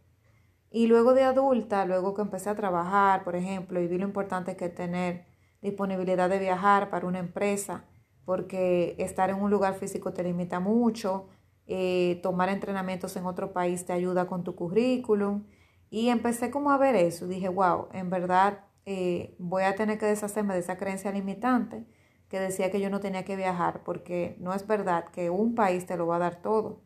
Y 0.71 0.88
luego 0.88 1.13
de 1.13 1.24
adulta, 1.24 1.86
luego 1.86 2.13
que 2.13 2.21
empecé 2.21 2.50
a 2.50 2.55
trabajar, 2.55 3.24
por 3.24 3.36
ejemplo, 3.36 3.81
y 3.81 3.88
vi 3.88 3.97
lo 3.97 4.05
importante 4.05 4.55
que 4.55 4.69
tener 4.69 5.25
disponibilidad 5.62 6.29
de 6.29 6.39
viajar 6.39 6.89
para 6.89 7.07
una 7.07 7.19
empresa, 7.19 7.86
porque 8.25 8.95
estar 9.00 9.29
en 9.29 9.38
un 9.41 9.50
lugar 9.50 9.75
físico 9.75 10.13
te 10.13 10.24
limita 10.24 10.59
mucho, 10.59 11.27
eh, 11.65 12.19
tomar 12.24 12.50
entrenamientos 12.50 13.15
en 13.17 13.25
otro 13.25 13.53
país 13.53 13.86
te 13.86 13.93
ayuda 13.93 14.27
con 14.27 14.43
tu 14.43 14.55
currículum 14.55 15.43
y 15.89 16.09
empecé 16.09 16.50
como 16.51 16.71
a 16.71 16.77
ver 16.77 16.95
eso, 16.95 17.27
dije, 17.27 17.50
wow, 17.50 17.88
en 17.93 18.09
verdad 18.09 18.65
eh, 18.86 19.36
voy 19.39 19.63
a 19.63 19.75
tener 19.75 19.97
que 19.97 20.05
deshacerme 20.05 20.53
de 20.53 20.62
esa 20.62 20.77
creencia 20.77 21.12
limitante 21.12 21.86
que 22.29 22.39
decía 22.39 22.72
que 22.72 22.81
yo 22.81 22.89
no 22.89 23.00
tenía 23.00 23.25
que 23.25 23.36
viajar, 23.36 23.84
porque 23.84 24.36
no 24.39 24.53
es 24.53 24.67
verdad 24.67 25.05
que 25.05 25.29
un 25.29 25.55
país 25.55 25.86
te 25.86 25.98
lo 25.98 26.07
va 26.07 26.17
a 26.17 26.19
dar 26.19 26.41
todo. 26.41 26.81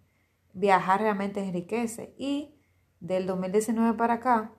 Viajar 0.53 1.01
realmente 1.01 1.43
enriquece. 1.43 2.13
Y 2.17 2.55
del 3.00 3.25
2019 3.25 3.98
para 3.98 4.15
acá, 4.15 4.51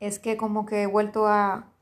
es 0.00 0.18
que 0.18 0.36
como 0.36 0.66
que 0.66 0.82
he 0.82 0.86
vuelto 0.86 1.26
a, 1.26 1.72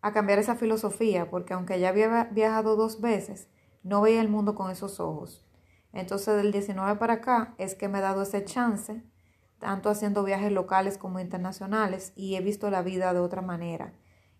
a 0.00 0.12
cambiar 0.12 0.38
esa 0.38 0.56
filosofía, 0.56 1.30
porque 1.30 1.54
aunque 1.54 1.80
ya 1.80 1.88
había 1.90 2.24
viajado 2.24 2.76
dos 2.76 3.00
veces, 3.00 3.48
no 3.82 4.02
veía 4.02 4.20
el 4.20 4.28
mundo 4.28 4.54
con 4.54 4.70
esos 4.70 5.00
ojos. 5.00 5.46
Entonces 5.92 6.36
del 6.36 6.52
19 6.52 6.98
para 6.98 7.14
acá 7.14 7.54
es 7.58 7.74
que 7.74 7.88
me 7.88 7.98
he 7.98 8.02
dado 8.02 8.22
ese 8.22 8.44
chance 8.44 9.02
tanto 9.58 9.88
haciendo 9.88 10.24
viajes 10.24 10.52
locales 10.52 10.98
como 10.98 11.20
internacionales 11.20 12.12
y 12.16 12.34
he 12.34 12.40
visto 12.40 12.68
la 12.70 12.82
vida 12.82 13.14
de 13.14 13.20
otra 13.20 13.40
manera. 13.40 13.94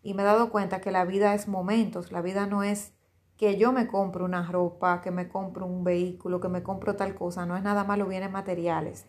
Y 0.04 0.14
me 0.14 0.22
he 0.22 0.26
dado 0.26 0.50
cuenta 0.50 0.80
que 0.80 0.92
la 0.92 1.04
vida 1.04 1.34
es 1.34 1.48
momentos, 1.48 2.12
la 2.12 2.22
vida 2.22 2.46
no 2.46 2.62
es 2.62 2.92
que 3.36 3.56
yo 3.56 3.72
me 3.72 3.88
compro 3.88 4.24
una 4.24 4.46
ropa, 4.46 5.00
que 5.00 5.10
me 5.10 5.28
compro 5.28 5.66
un 5.66 5.82
vehículo, 5.82 6.38
que 6.40 6.48
me 6.48 6.62
compro 6.62 6.94
tal 6.94 7.16
cosa, 7.16 7.46
no 7.46 7.56
es 7.56 7.64
nada 7.64 7.82
más 7.82 7.98
los 7.98 8.08
bienes 8.08 8.30
materiales, 8.30 9.06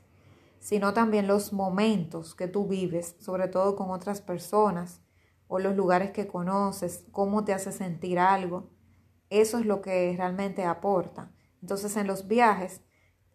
sino 0.58 0.94
también 0.94 1.28
los 1.28 1.54
momentos 1.54 2.34
que 2.34 2.48
tú 2.48 2.66
vives, 2.68 3.16
sobre 3.20 3.48
todo 3.48 3.76
con 3.76 3.92
otras 3.92 4.22
personas 4.22 5.02
o 5.48 5.60
los 5.60 5.76
lugares 5.76 6.10
que 6.10 6.26
conoces, 6.26 7.06
cómo 7.12 7.46
te 7.46 7.54
hace 7.54 7.72
sentir 7.72 8.18
algo. 8.18 8.72
Eso 9.30 9.60
es 9.60 9.68
lo 9.68 9.84
que 9.84 10.16
realmente 10.18 10.66
aporta. 10.66 11.32
Entonces 11.62 11.96
en 11.98 12.08
los 12.08 12.28
viajes 12.28 12.82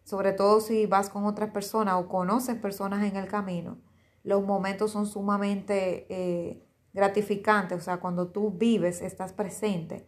sobre 0.03 0.33
todo 0.33 0.59
si 0.59 0.85
vas 0.87 1.09
con 1.09 1.25
otras 1.25 1.51
personas 1.51 1.95
o 1.95 2.07
conoces 2.07 2.55
personas 2.57 3.03
en 3.03 3.15
el 3.15 3.27
camino, 3.27 3.77
los 4.23 4.43
momentos 4.43 4.91
son 4.91 5.05
sumamente 5.05 6.05
eh, 6.09 6.67
gratificantes, 6.93 7.77
o 7.77 7.81
sea, 7.81 7.97
cuando 7.97 8.27
tú 8.29 8.51
vives, 8.51 9.01
estás 9.01 9.33
presente 9.33 10.07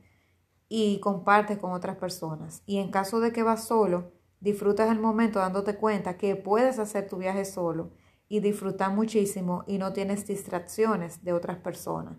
y 0.67 0.99
compartes 0.99 1.57
con 1.57 1.71
otras 1.71 1.97
personas. 1.97 2.63
Y 2.65 2.77
en 2.77 2.91
caso 2.91 3.19
de 3.19 3.31
que 3.31 3.43
vas 3.43 3.65
solo, 3.65 4.11
disfrutas 4.39 4.91
el 4.91 4.99
momento 4.99 5.39
dándote 5.39 5.75
cuenta 5.77 6.17
que 6.17 6.35
puedes 6.35 6.79
hacer 6.79 7.07
tu 7.07 7.17
viaje 7.17 7.45
solo 7.45 7.91
y 8.27 8.39
disfrutar 8.39 8.91
muchísimo 8.91 9.63
y 9.67 9.77
no 9.77 9.93
tienes 9.93 10.25
distracciones 10.25 11.23
de 11.23 11.33
otras 11.33 11.57
personas. 11.57 12.17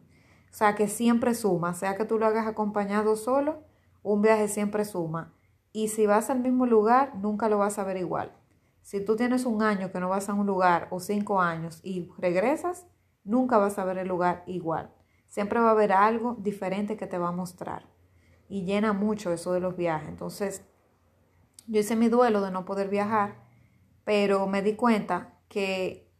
O 0.50 0.56
sea 0.56 0.76
que 0.76 0.86
siempre 0.86 1.34
suma, 1.34 1.74
sea 1.74 1.96
que 1.96 2.04
tú 2.04 2.18
lo 2.18 2.26
hagas 2.26 2.46
acompañado 2.46 3.16
solo, 3.16 3.64
un 4.02 4.22
viaje 4.22 4.46
siempre 4.46 4.84
suma. 4.84 5.34
Y 5.72 5.88
si 5.88 6.06
vas 6.06 6.30
al 6.30 6.38
mismo 6.38 6.66
lugar, 6.66 7.16
nunca 7.16 7.48
lo 7.48 7.58
vas 7.58 7.80
a 7.80 7.84
ver 7.84 7.96
igual. 7.96 8.32
Si 8.80 9.04
tú 9.04 9.16
tienes 9.16 9.46
un 9.46 9.62
año 9.62 9.90
que 9.90 9.98
no 9.98 10.08
vas 10.08 10.28
a 10.28 10.34
un 10.34 10.46
lugar 10.46 10.86
o 10.90 11.00
cinco 11.00 11.40
años 11.40 11.80
y 11.82 12.12
regresas, 12.18 12.86
nunca 13.24 13.58
vas 13.58 13.78
a 13.78 13.84
ver 13.84 13.98
el 13.98 14.08
lugar 14.08 14.44
igual. 14.46 14.92
Siempre 15.26 15.58
va 15.60 15.68
a 15.68 15.72
haber 15.72 15.92
algo 15.92 16.36
diferente 16.38 16.96
que 16.96 17.06
te 17.06 17.18
va 17.18 17.28
a 17.28 17.32
mostrar. 17.32 17.88
Y 18.48 18.64
llena 18.64 18.92
mucho 18.92 19.32
eso 19.32 19.52
de 19.52 19.60
los 19.60 19.76
viajes. 19.76 20.08
Entonces, 20.08 20.62
yo 21.66 21.80
hice 21.80 21.96
mi 21.96 22.08
duelo 22.08 22.40
de 22.40 22.50
no 22.50 22.64
poder 22.64 22.88
viajar, 22.88 23.36
pero 24.04 24.46
me 24.46 24.62
di 24.62 24.76
cuenta 24.76 25.40
que 25.48 26.12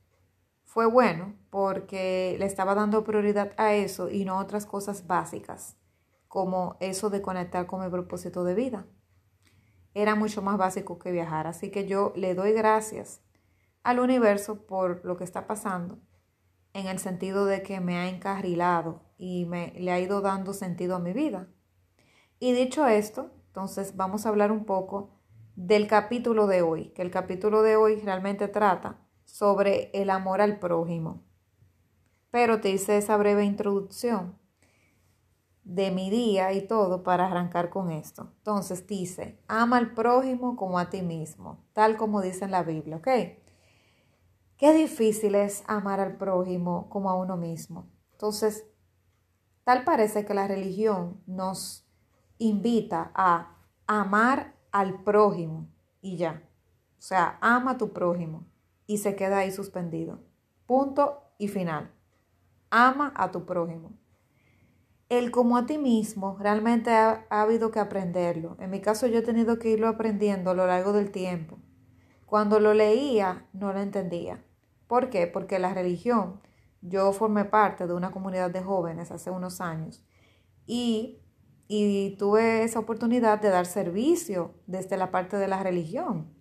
fue 0.65 0.87
bueno 0.87 1.35
porque 1.51 2.37
le 2.39 2.47
estaba 2.47 2.75
dando 2.75 3.05
prioridad 3.05 3.53
a 3.59 3.75
eso 3.75 4.11
y 4.11 4.25
no 4.25 4.35
a 4.35 4.43
otras 4.43 4.67
cosas 4.67 5.07
básicas, 5.07 5.77
como 6.27 6.77
eso 6.81 7.11
de 7.11 7.23
conectar 7.23 7.67
con 7.67 7.85
mi 7.85 7.91
propósito 7.91 8.43
de 8.43 8.55
vida. 8.55 8.87
Era 9.93 10.17
mucho 10.17 10.43
más 10.43 10.59
básico 10.59 10.99
que 10.99 11.13
viajar, 11.13 11.47
así 11.47 11.71
que 11.71 11.87
yo 11.87 12.13
le 12.17 12.35
doy 12.35 12.53
gracias 12.53 13.21
al 13.85 14.01
universo 14.01 14.67
por 14.67 15.05
lo 15.05 15.17
que 15.17 15.23
está 15.23 15.47
pasando, 15.47 16.01
en 16.75 16.89
el 16.89 16.99
sentido 16.99 17.47
de 17.47 17.63
que 17.63 17.81
me 17.81 17.97
ha 17.97 18.09
encarrilado 18.09 19.01
y 19.17 19.47
me 19.47 19.73
le 19.79 19.93
ha 19.93 20.01
ido 20.01 20.21
dando 20.21 20.53
sentido 20.53 20.97
a 20.97 20.99
mi 20.99 21.13
vida. 21.13 21.49
Y 22.41 22.53
dicho 22.53 22.87
esto, 22.87 23.31
entonces 23.47 23.97
vamos 23.97 24.27
a 24.27 24.29
hablar 24.29 24.53
un 24.53 24.65
poco 24.65 25.11
del 25.57 25.87
capítulo 25.87 26.47
de 26.49 26.63
hoy, 26.63 26.89
que 26.91 27.03
el 27.03 27.13
capítulo 27.13 27.63
de 27.63 27.77
hoy 27.77 27.97
realmente 28.01 28.49
trata 28.49 28.99
sobre 29.25 29.91
el 29.95 30.11
amor 30.11 30.41
al 30.41 30.59
prójimo. 30.59 31.23
Pero 32.31 32.61
te 32.61 32.71
hice 32.71 32.99
esa 32.99 33.17
breve 33.17 33.45
introducción 33.45 34.37
de 35.63 35.93
mi 35.93 36.11
día 36.11 36.53
y 36.53 36.67
todo 36.67 37.05
para 37.05 37.27
arrancar 37.27 37.71
con 37.71 37.93
esto. 37.93 38.33
Entonces 38.39 38.87
dice, 38.89 39.41
ama 39.47 39.79
al 39.79 39.95
prójimo 39.95 40.57
como 40.57 40.81
a 40.81 40.91
ti 40.91 41.03
mismo, 41.03 41.65
tal 41.73 41.97
como 41.97 42.21
dice 42.21 42.45
en 42.45 42.51
la 42.51 42.65
Biblia, 42.65 42.97
¿ok? 42.97 43.09
Qué 44.57 44.73
difícil 44.73 45.35
es 45.35 45.65
amar 45.67 46.01
al 46.01 46.17
prójimo 46.17 46.89
como 46.89 47.11
a 47.11 47.17
uno 47.17 47.37
mismo. 47.37 47.91
Entonces, 48.13 48.67
tal 49.65 49.85
parece 49.85 50.25
que 50.25 50.35
la 50.35 50.47
religión 50.47 51.21
nos 51.27 51.87
invita 52.39 53.11
a 53.15 53.59
amar 53.87 54.55
al 54.71 55.03
prójimo 55.03 55.69
y 56.01 56.17
ya. 56.17 56.43
O 56.99 57.03
sea, 57.03 57.39
ama 57.41 57.73
a 57.73 57.79
tu 57.79 57.93
prójimo 57.93 58.47
y 58.87 58.99
se 58.99 59.17
queda 59.17 59.39
ahí 59.39 59.51
suspendido. 59.51 60.21
Punto 60.67 61.23
y 61.39 61.49
final. 61.49 61.93
Ama 62.71 63.13
a 63.17 63.31
tu 63.31 63.45
prójimo. 63.45 63.93
El 65.09 65.31
como 65.31 65.57
a 65.57 65.67
ti 65.67 65.79
mismo 65.79 66.37
realmente 66.41 66.91
ha, 66.91 67.27
habido 67.29 67.71
que 67.71 67.79
aprenderlo. 67.79 68.57
En 68.59 68.71
mi 68.71 68.81
caso 68.81 69.07
yo 69.07 69.19
he 69.19 69.23
tenido 69.23 69.59
que 69.59 69.71
irlo 69.71 69.89
aprendiendo 69.89 70.51
a 70.51 70.55
lo 70.55 70.67
largo 70.67 70.93
del 70.93 71.11
tiempo. 71.11 71.59
Cuando 72.27 72.61
lo 72.61 72.75
leía 72.75 73.47
no 73.53 73.73
lo 73.73 73.81
entendía. 73.81 74.45
¿Por 74.87 75.11
qué? 75.11 75.27
Porque 75.27 75.59
la 75.59 75.75
religión, 75.75 76.41
yo 76.83 77.13
formé 77.13 77.45
parte 77.45 77.87
de 77.87 77.95
una 77.95 78.11
comunidad 78.11 78.51
de 78.51 78.63
jóvenes 78.63 79.11
hace 79.11 79.31
unos 79.31 79.61
años 79.61 80.05
y, 80.67 81.21
y 81.69 82.17
tuve 82.19 82.65
esa 82.65 82.79
oportunidad 82.79 83.41
de 83.41 83.51
dar 83.51 83.67
servicio 83.67 84.55
desde 84.67 84.97
la 84.97 85.11
parte 85.11 85.37
de 85.37 85.49
la 85.49 85.63
religión. 85.63 86.35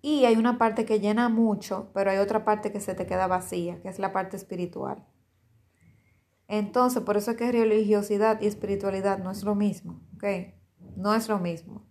Y 0.00 0.26
hay 0.26 0.36
una 0.36 0.58
parte 0.58 0.84
que 0.84 1.00
llena 1.00 1.30
mucho, 1.30 1.90
pero 1.94 2.10
hay 2.10 2.18
otra 2.18 2.44
parte 2.44 2.72
que 2.72 2.80
se 2.80 2.94
te 2.94 3.06
queda 3.06 3.26
vacía, 3.26 3.80
que 3.80 3.88
es 3.88 3.98
la 3.98 4.12
parte 4.12 4.36
espiritual. 4.36 5.06
Entonces, 6.46 7.02
por 7.02 7.16
eso 7.16 7.30
es 7.30 7.36
que 7.38 7.50
religiosidad 7.50 8.40
y 8.42 8.46
espiritualidad 8.46 9.18
no 9.18 9.30
es 9.30 9.42
lo 9.44 9.54
mismo, 9.54 10.02
¿ok? 10.14 10.24
No 10.96 11.14
es 11.14 11.28
lo 11.28 11.38
mismo. 11.38 11.86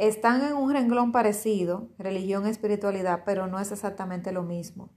Están 0.00 0.42
en 0.42 0.54
un 0.54 0.72
renglón 0.72 1.12
parecido, 1.12 1.90
religión 1.98 2.46
y 2.46 2.48
espiritualidad, 2.48 3.24
pero 3.26 3.48
no 3.48 3.60
es 3.60 3.70
exactamente 3.70 4.32
lo 4.32 4.42
mismo. 4.42 4.88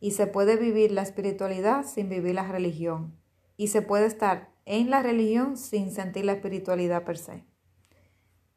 Y 0.00 0.12
se 0.12 0.26
puede 0.26 0.56
vivir 0.56 0.90
la 0.90 1.02
espiritualidad 1.02 1.84
sin 1.84 2.08
vivir 2.08 2.34
la 2.34 2.50
religión. 2.50 3.14
Y 3.58 3.68
se 3.68 3.82
puede 3.82 4.06
estar 4.06 4.54
en 4.64 4.88
la 4.88 5.02
religión 5.02 5.58
sin 5.58 5.90
sentir 5.90 6.24
la 6.24 6.32
espiritualidad 6.32 7.04
per 7.04 7.18
se. 7.18 7.44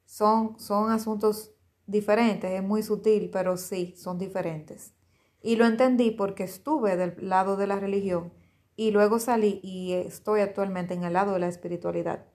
Son, 0.05 0.57
son 0.59 0.91
asuntos 0.91 1.51
diferentes, 1.87 2.49
es 2.49 2.63
muy 2.63 2.83
sutil, 2.83 3.29
pero 3.29 3.57
sí, 3.57 3.93
son 3.97 4.17
diferentes. 4.17 4.93
Y 5.41 5.57
lo 5.57 5.65
entendí 5.65 6.11
porque 6.11 6.45
estuve 6.45 6.95
del 6.95 7.15
lado 7.19 7.57
de 7.57 7.67
la 7.67 7.81
religión 7.81 8.31
y 8.77 8.91
luego 8.91 9.19
salí 9.19 9.59
y 9.61 9.91
estoy 9.91 10.39
actualmente 10.39 10.93
en 10.93 11.03
el 11.03 11.11
lado 11.11 11.33
de 11.33 11.39
la 11.39 11.49
espiritualidad. 11.49 12.27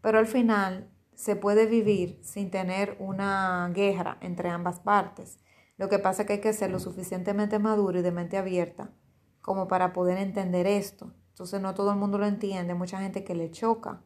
Pero 0.00 0.18
al 0.18 0.26
final 0.26 0.90
se 1.20 1.36
puede 1.36 1.66
vivir 1.66 2.18
sin 2.22 2.50
tener 2.50 2.96
una 2.98 3.70
guerra 3.74 4.16
entre 4.22 4.48
ambas 4.48 4.80
partes. 4.80 5.38
Lo 5.76 5.90
que 5.90 5.98
pasa 5.98 6.22
es 6.22 6.26
que 6.26 6.32
hay 6.32 6.40
que 6.40 6.54
ser 6.54 6.70
lo 6.70 6.78
suficientemente 6.78 7.58
maduro 7.58 7.98
y 7.98 8.02
de 8.02 8.10
mente 8.10 8.38
abierta 8.38 8.90
como 9.42 9.68
para 9.68 9.92
poder 9.92 10.16
entender 10.16 10.66
esto. 10.66 11.12
Entonces 11.28 11.60
no 11.60 11.74
todo 11.74 11.90
el 11.90 11.98
mundo 11.98 12.16
lo 12.16 12.24
entiende, 12.24 12.72
mucha 12.72 13.00
gente 13.00 13.22
que 13.22 13.34
le 13.34 13.50
choca. 13.50 14.02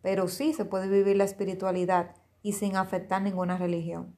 Pero 0.00 0.28
sí 0.28 0.52
se 0.52 0.64
puede 0.64 0.86
vivir 0.86 1.16
la 1.16 1.24
espiritualidad 1.24 2.14
y 2.40 2.52
sin 2.52 2.76
afectar 2.76 3.20
ninguna 3.20 3.58
religión. 3.58 4.14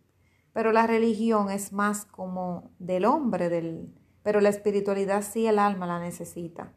Pero 0.53 0.73
la 0.73 0.87
religión 0.87 1.51
es 1.51 1.73
más 1.73 2.05
como 2.05 2.71
del 2.79 3.07
hombre, 3.07 3.49
del, 3.49 3.95
pero 4.23 4.43
la 4.43 4.51
espiritualidad 4.51 5.23
sí 5.23 5.47
el 5.47 5.59
alma 5.59 5.87
la 5.87 5.99
necesita. 5.99 6.75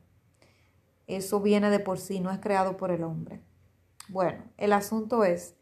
Eso 1.06 1.42
viene 1.42 1.70
de 1.70 1.82
por 1.82 2.00
sí, 2.00 2.22
no 2.22 2.32
es 2.32 2.40
creado 2.40 2.78
por 2.78 2.92
el 2.92 3.04
hombre. 3.04 3.44
Bueno, 4.10 4.44
el 4.58 4.74
asunto 4.74 5.24
es 5.24 5.56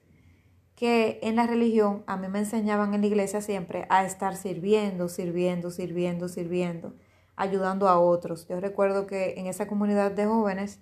que 0.75 1.19
en 1.21 1.35
la 1.35 1.45
religión 1.45 2.03
a 2.07 2.17
mí 2.17 2.27
me 2.27 2.39
enseñaban 2.39 2.95
en 2.95 3.01
la 3.01 3.07
iglesia 3.07 3.39
siempre 3.41 3.85
a 3.89 4.03
estar 4.03 4.35
sirviendo, 4.35 5.09
sirviendo, 5.09 5.69
sirviendo, 5.69 6.27
sirviendo, 6.27 6.95
ayudando 7.35 7.87
a 7.87 7.99
otros. 7.99 8.47
Yo 8.47 8.59
recuerdo 8.59 9.05
que 9.05 9.35
en 9.37 9.45
esa 9.45 9.67
comunidad 9.67 10.11
de 10.11 10.25
jóvenes 10.25 10.81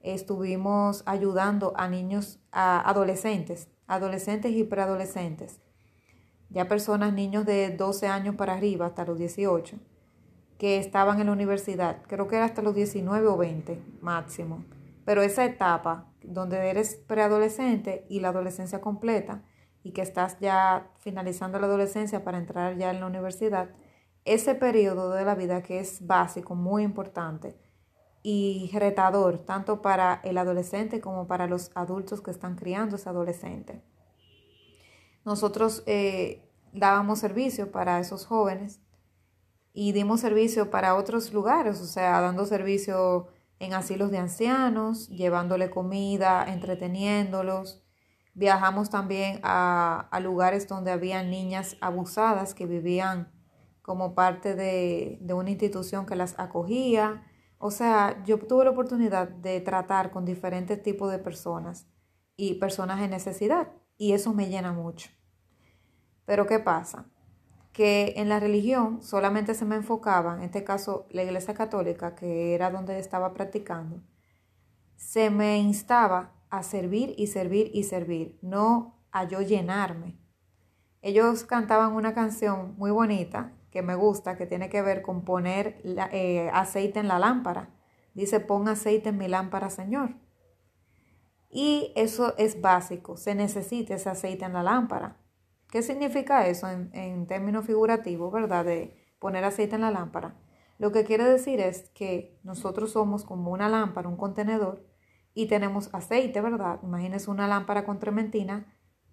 estuvimos 0.00 1.02
ayudando 1.06 1.72
a 1.76 1.88
niños, 1.88 2.38
a 2.52 2.88
adolescentes, 2.88 3.68
adolescentes 3.88 4.52
y 4.52 4.62
preadolescentes, 4.62 5.60
ya 6.50 6.68
personas, 6.68 7.12
niños 7.12 7.44
de 7.44 7.70
12 7.70 8.06
años 8.06 8.36
para 8.36 8.54
arriba 8.54 8.86
hasta 8.86 9.04
los 9.04 9.18
18, 9.18 9.76
que 10.58 10.78
estaban 10.78 11.18
en 11.18 11.26
la 11.26 11.32
universidad, 11.32 12.02
creo 12.06 12.28
que 12.28 12.36
era 12.36 12.44
hasta 12.44 12.62
los 12.62 12.76
19 12.76 13.26
o 13.26 13.36
20 13.36 13.82
máximo, 14.00 14.64
pero 15.04 15.22
esa 15.22 15.44
etapa 15.44 16.11
donde 16.24 16.70
eres 16.70 16.94
preadolescente 16.94 18.06
y 18.08 18.20
la 18.20 18.28
adolescencia 18.28 18.80
completa 18.80 19.42
y 19.82 19.92
que 19.92 20.02
estás 20.02 20.38
ya 20.40 20.90
finalizando 20.98 21.58
la 21.58 21.66
adolescencia 21.66 22.24
para 22.24 22.38
entrar 22.38 22.76
ya 22.76 22.90
en 22.90 23.00
la 23.00 23.06
universidad, 23.06 23.70
ese 24.24 24.54
periodo 24.54 25.10
de 25.10 25.24
la 25.24 25.34
vida 25.34 25.62
que 25.62 25.80
es 25.80 26.06
básico, 26.06 26.54
muy 26.54 26.84
importante, 26.84 27.56
y 28.22 28.70
retador 28.72 29.38
tanto 29.38 29.82
para 29.82 30.20
el 30.22 30.38
adolescente 30.38 31.00
como 31.00 31.26
para 31.26 31.48
los 31.48 31.72
adultos 31.74 32.20
que 32.20 32.30
están 32.30 32.54
criando 32.54 32.96
ese 32.96 33.08
adolescente. 33.08 33.82
Nosotros 35.24 35.82
eh, 35.86 36.48
dábamos 36.72 37.18
servicio 37.18 37.72
para 37.72 37.98
esos 37.98 38.26
jóvenes 38.26 38.80
y 39.72 39.92
dimos 39.92 40.20
servicio 40.20 40.70
para 40.70 40.94
otros 40.94 41.32
lugares, 41.32 41.80
o 41.80 41.86
sea, 41.86 42.20
dando 42.20 42.46
servicio 42.46 43.28
en 43.62 43.72
asilos 43.72 44.10
de 44.10 44.18
ancianos, 44.18 45.08
llevándole 45.08 45.70
comida, 45.70 46.44
entreteniéndolos. 46.46 47.82
Viajamos 48.34 48.90
también 48.90 49.40
a, 49.42 50.08
a 50.10 50.20
lugares 50.20 50.68
donde 50.68 50.90
había 50.90 51.22
niñas 51.22 51.76
abusadas 51.80 52.54
que 52.54 52.66
vivían 52.66 53.32
como 53.80 54.14
parte 54.14 54.54
de, 54.54 55.18
de 55.20 55.34
una 55.34 55.50
institución 55.50 56.04
que 56.06 56.16
las 56.16 56.38
acogía 56.38 57.22
o 57.64 57.70
sea, 57.70 58.20
yo 58.24 58.40
tuve 58.40 58.64
la 58.64 58.72
oportunidad 58.72 59.28
de 59.28 59.60
tratar 59.60 60.10
con 60.10 60.24
diferentes 60.24 60.82
tipos 60.82 61.12
de 61.12 61.20
personas 61.20 61.86
y 62.34 62.54
personas 62.54 63.00
en 63.00 63.10
necesidad 63.10 63.68
y 63.96 64.14
eso 64.14 64.34
me 64.34 64.48
llena 64.48 64.72
mucho. 64.72 65.10
Pero 66.24 66.44
¿qué 66.48 66.58
pasa? 66.58 67.06
Que 67.72 68.14
en 68.16 68.28
la 68.28 68.38
religión 68.38 69.02
solamente 69.02 69.54
se 69.54 69.64
me 69.64 69.76
enfocaba, 69.76 70.36
en 70.36 70.42
este 70.42 70.64
caso 70.64 71.06
la 71.10 71.22
Iglesia 71.22 71.54
Católica, 71.54 72.14
que 72.14 72.54
era 72.54 72.70
donde 72.70 72.98
estaba 72.98 73.32
practicando, 73.32 74.02
se 74.96 75.30
me 75.30 75.58
instaba 75.58 76.32
a 76.50 76.62
servir 76.62 77.14
y 77.16 77.28
servir 77.28 77.70
y 77.72 77.84
servir, 77.84 78.38
no 78.42 79.02
a 79.10 79.24
yo 79.24 79.40
llenarme. 79.40 80.18
Ellos 81.00 81.44
cantaban 81.44 81.94
una 81.94 82.14
canción 82.14 82.74
muy 82.76 82.90
bonita 82.90 83.52
que 83.70 83.82
me 83.82 83.94
gusta, 83.94 84.36
que 84.36 84.46
tiene 84.46 84.68
que 84.68 84.82
ver 84.82 85.02
con 85.02 85.24
poner 85.24 85.80
eh, 86.12 86.50
aceite 86.52 87.00
en 87.00 87.08
la 87.08 87.18
lámpara. 87.18 87.70
Dice, 88.14 88.38
pon 88.38 88.68
aceite 88.68 89.08
en 89.08 89.18
mi 89.18 89.28
lámpara, 89.28 89.70
Señor. 89.70 90.14
Y 91.48 91.92
eso 91.96 92.34
es 92.38 92.60
básico, 92.60 93.16
se 93.16 93.34
necesita 93.34 93.94
ese 93.94 94.10
aceite 94.10 94.44
en 94.44 94.52
la 94.52 94.62
lámpara. 94.62 95.16
¿Qué 95.72 95.80
significa 95.80 96.46
eso 96.48 96.68
en, 96.68 97.26
términos 97.26 97.64
figurativos, 97.64 98.30
verdad? 98.30 98.66
De 98.66 98.94
poner 99.18 99.42
aceite 99.42 99.76
en 99.76 99.80
la 99.80 99.90
lámpara. 99.90 100.36
Lo 100.76 100.92
que 100.92 101.04
quiere 101.04 101.24
decir 101.24 101.60
es 101.60 101.88
que 101.94 102.38
nosotros 102.42 102.92
somos 102.92 103.24
como 103.24 103.50
una 103.50 103.70
lámpara, 103.70 104.06
un 104.06 104.18
contenedor, 104.18 104.86
y 105.32 105.46
tenemos 105.46 105.88
aceite, 105.94 106.42
¿verdad? 106.42 106.78
Imagínense 106.82 107.30
una 107.30 107.48
lámpara 107.48 107.86
con 107.86 107.98
trementina 107.98 108.66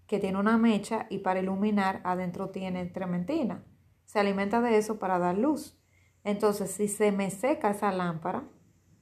que 0.06 0.20
tiene 0.20 0.38
una 0.38 0.58
mecha 0.58 1.08
y 1.10 1.20
para 1.20 1.40
iluminar 1.40 2.02
adentro 2.04 2.50
tiene 2.50 2.86
trementina. 2.88 3.64
Se 4.04 4.20
alimenta 4.20 4.60
de 4.60 4.76
eso 4.76 5.00
para 5.00 5.18
dar 5.18 5.38
luz. 5.38 5.80
Entonces, 6.26 6.72
si 6.72 6.90
se 6.90 7.14
me 7.14 7.30
seca 7.32 7.70
esa 7.70 7.94
lámpara 7.94 8.44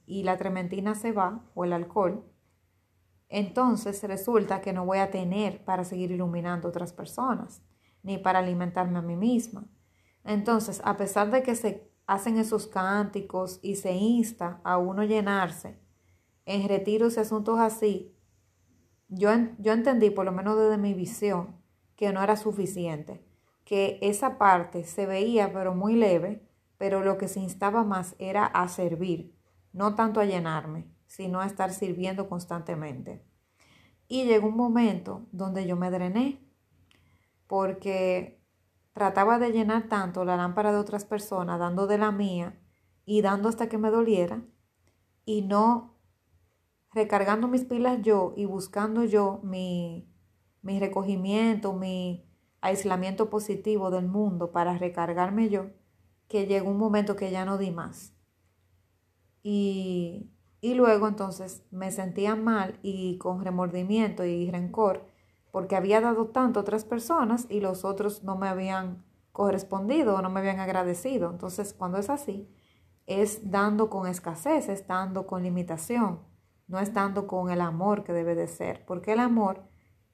y 0.06 0.22
la 0.22 0.36
trementina 0.36 0.94
se 0.94 1.10
va, 1.10 1.44
o 1.56 1.64
el 1.64 1.72
alcohol, 1.72 2.24
entonces 3.28 4.02
resulta 4.02 4.60
que 4.60 4.72
no 4.72 4.86
voy 4.86 4.98
a 4.98 5.10
tener 5.10 5.64
para 5.64 5.84
seguir 5.84 6.10
iluminando 6.10 6.68
otras 6.68 6.92
personas, 6.92 7.62
ni 8.02 8.18
para 8.18 8.38
alimentarme 8.38 8.98
a 8.98 9.02
mí 9.02 9.16
misma. 9.16 9.66
Entonces, 10.24 10.80
a 10.84 10.96
pesar 10.96 11.30
de 11.30 11.42
que 11.42 11.54
se 11.54 11.90
hacen 12.06 12.38
esos 12.38 12.66
cánticos 12.66 13.60
y 13.62 13.76
se 13.76 13.92
insta 13.92 14.60
a 14.64 14.78
uno 14.78 15.04
llenarse 15.04 15.78
en 16.46 16.66
retiros 16.66 17.16
y 17.16 17.20
asuntos 17.20 17.58
así, 17.58 18.14
yo, 19.08 19.30
yo 19.58 19.72
entendí, 19.72 20.10
por 20.10 20.24
lo 20.24 20.32
menos 20.32 20.58
desde 20.58 20.78
mi 20.78 20.94
visión, 20.94 21.56
que 21.96 22.12
no 22.12 22.22
era 22.22 22.36
suficiente, 22.36 23.26
que 23.64 23.98
esa 24.00 24.38
parte 24.38 24.84
se 24.84 25.04
veía 25.04 25.52
pero 25.52 25.74
muy 25.74 25.94
leve, 25.94 26.48
pero 26.78 27.02
lo 27.02 27.18
que 27.18 27.28
se 27.28 27.40
instaba 27.40 27.84
más 27.84 28.14
era 28.18 28.46
a 28.46 28.68
servir, 28.68 29.34
no 29.72 29.94
tanto 29.94 30.20
a 30.20 30.24
llenarme, 30.24 30.86
sino 31.08 31.40
a 31.40 31.46
estar 31.46 31.72
sirviendo 31.72 32.28
constantemente. 32.28 33.24
Y 34.06 34.24
llegó 34.24 34.46
un 34.48 34.56
momento 34.56 35.26
donde 35.32 35.66
yo 35.66 35.74
me 35.74 35.90
drené, 35.90 36.40
porque 37.48 38.40
trataba 38.92 39.38
de 39.38 39.50
llenar 39.50 39.88
tanto 39.88 40.24
la 40.24 40.36
lámpara 40.36 40.70
de 40.70 40.78
otras 40.78 41.04
personas, 41.04 41.58
dando 41.58 41.86
de 41.86 41.98
la 41.98 42.12
mía 42.12 42.60
y 43.04 43.22
dando 43.22 43.48
hasta 43.48 43.68
que 43.68 43.78
me 43.78 43.90
doliera, 43.90 44.42
y 45.24 45.42
no 45.42 45.98
recargando 46.92 47.48
mis 47.48 47.64
pilas 47.64 48.00
yo 48.02 48.34
y 48.36 48.44
buscando 48.44 49.04
yo 49.04 49.40
mi, 49.42 50.12
mi 50.62 50.78
recogimiento, 50.78 51.72
mi 51.72 52.26
aislamiento 52.60 53.30
positivo 53.30 53.90
del 53.90 54.08
mundo 54.08 54.52
para 54.52 54.76
recargarme 54.76 55.48
yo, 55.48 55.70
que 56.28 56.46
llegó 56.46 56.70
un 56.70 56.78
momento 56.78 57.16
que 57.16 57.30
ya 57.30 57.44
no 57.44 57.56
di 57.56 57.70
más. 57.70 58.14
Y, 59.42 60.30
y 60.60 60.74
luego 60.74 61.08
entonces 61.08 61.64
me 61.70 61.90
sentía 61.90 62.36
mal 62.36 62.78
y 62.82 63.18
con 63.18 63.44
remordimiento 63.44 64.24
y 64.24 64.50
rencor 64.50 65.06
porque 65.50 65.76
había 65.76 66.00
dado 66.00 66.26
tanto 66.26 66.60
a 66.60 66.62
otras 66.62 66.84
personas 66.84 67.46
y 67.48 67.60
los 67.60 67.84
otros 67.84 68.22
no 68.22 68.36
me 68.36 68.48
habían 68.48 69.04
correspondido 69.32 70.16
o 70.16 70.22
no 70.22 70.30
me 70.30 70.40
habían 70.40 70.60
agradecido. 70.60 71.30
Entonces, 71.30 71.74
cuando 71.74 71.98
es 71.98 72.10
así, 72.10 72.48
es 73.06 73.50
dando 73.50 73.88
con 73.88 74.06
escasez, 74.06 74.68
es 74.68 74.86
dando 74.86 75.26
con 75.26 75.42
limitación, 75.42 76.20
no 76.66 76.78
es 76.78 76.92
dando 76.92 77.26
con 77.26 77.50
el 77.50 77.60
amor 77.60 78.04
que 78.04 78.12
debe 78.12 78.34
de 78.34 78.46
ser, 78.46 78.84
porque 78.84 79.12
el 79.12 79.20
amor 79.20 79.64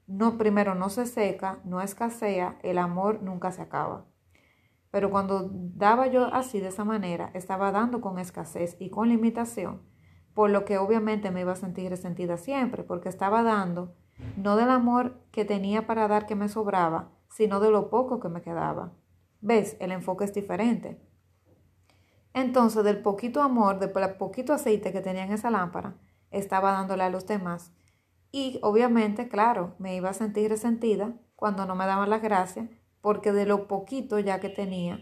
no 0.07 0.37
primero 0.37 0.75
no 0.75 0.89
se 0.89 1.05
seca, 1.05 1.59
no 1.65 1.81
escasea, 1.81 2.59
el 2.63 2.77
amor 2.77 3.21
nunca 3.21 3.51
se 3.51 3.61
acaba. 3.61 4.05
Pero 4.91 5.09
cuando 5.09 5.49
daba 5.51 6.07
yo 6.07 6.33
así 6.33 6.59
de 6.59 6.69
esa 6.69 6.85
manera, 6.85 7.31
estaba 7.33 7.71
dando 7.71 7.99
con 7.99 8.17
escasez 8.19 8.77
y 8.79 8.89
con 8.89 9.09
limitación, 9.09 9.81
por 10.35 10.51
lo 10.51 10.65
que 10.65 10.77
obviamente 10.77 11.31
me 11.31 11.41
iba 11.41 11.53
a 11.53 11.55
sentir 11.55 11.89
resentida 11.89 12.37
siempre, 12.37 12.83
porque 12.83 13.09
estaba 13.09 13.41
dando 13.41 13.95
no 14.37 14.57
del 14.57 14.69
amor 14.69 15.17
que 15.31 15.45
tenía 15.45 15.87
para 15.87 16.07
dar 16.07 16.25
que 16.25 16.35
me 16.35 16.49
sobraba, 16.49 17.09
sino 17.29 17.59
de 17.59 17.71
lo 17.71 17.89
poco 17.89 18.19
que 18.19 18.29
me 18.29 18.41
quedaba. 18.41 18.93
¿Ves? 19.41 19.77
El 19.79 19.91
enfoque 19.91 20.25
es 20.25 20.33
diferente. 20.33 21.01
Entonces, 22.33 22.83
del 22.83 23.01
poquito 23.01 23.41
amor, 23.41 23.79
del 23.79 23.91
poquito 24.17 24.53
aceite 24.53 24.91
que 24.91 25.01
tenía 25.01 25.23
en 25.23 25.31
esa 25.31 25.49
lámpara, 25.49 25.95
estaba 26.31 26.73
dándole 26.73 27.03
a 27.03 27.09
los 27.09 27.25
demás. 27.25 27.71
Y 28.31 28.59
obviamente, 28.61 29.29
claro, 29.29 29.75
me 29.79 29.95
iba 29.95 30.09
a 30.09 30.13
sentir 30.13 30.49
resentida 30.49 31.13
cuando 31.37 31.65
no 31.65 31.75
me 31.75 31.85
daban 31.85 32.09
las 32.09 32.21
gracias, 32.21 32.69
porque 32.99 33.31
de 33.31 33.45
lo 33.45 33.67
poquito 33.67 34.19
ya 34.19 34.41
que 34.41 34.49
tenía, 34.49 34.99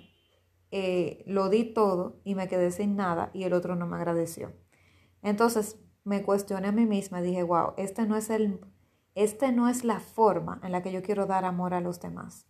eh, 0.70 1.24
lo 1.26 1.50
di 1.50 1.74
todo 1.74 2.20
y 2.24 2.36
me 2.36 2.48
quedé 2.48 2.70
sin 2.70 2.96
nada 2.96 3.32
y 3.34 3.44
el 3.44 3.54
otro 3.54 3.76
no 3.76 3.88
me 3.88 3.96
agradeció. 3.96 4.52
Entonces 5.24 5.80
me 6.04 6.22
cuestioné 6.22 6.68
a 6.68 6.72
mí 6.72 6.86
misma 6.86 7.22
dije, 7.22 7.44
wow, 7.44 7.74
este 7.78 8.06
no 8.06 8.18
es 8.18 8.30
el, 8.30 8.60
este 9.16 9.52
no 9.52 9.70
es 9.70 9.84
la 9.84 10.00
forma 10.00 10.60
en 10.64 10.72
la 10.72 10.84
que 10.84 10.92
yo 10.92 11.02
quiero 11.02 11.26
dar 11.26 11.46
amor 11.46 11.74
a 11.74 11.82
los 11.82 12.00
demás, 12.02 12.46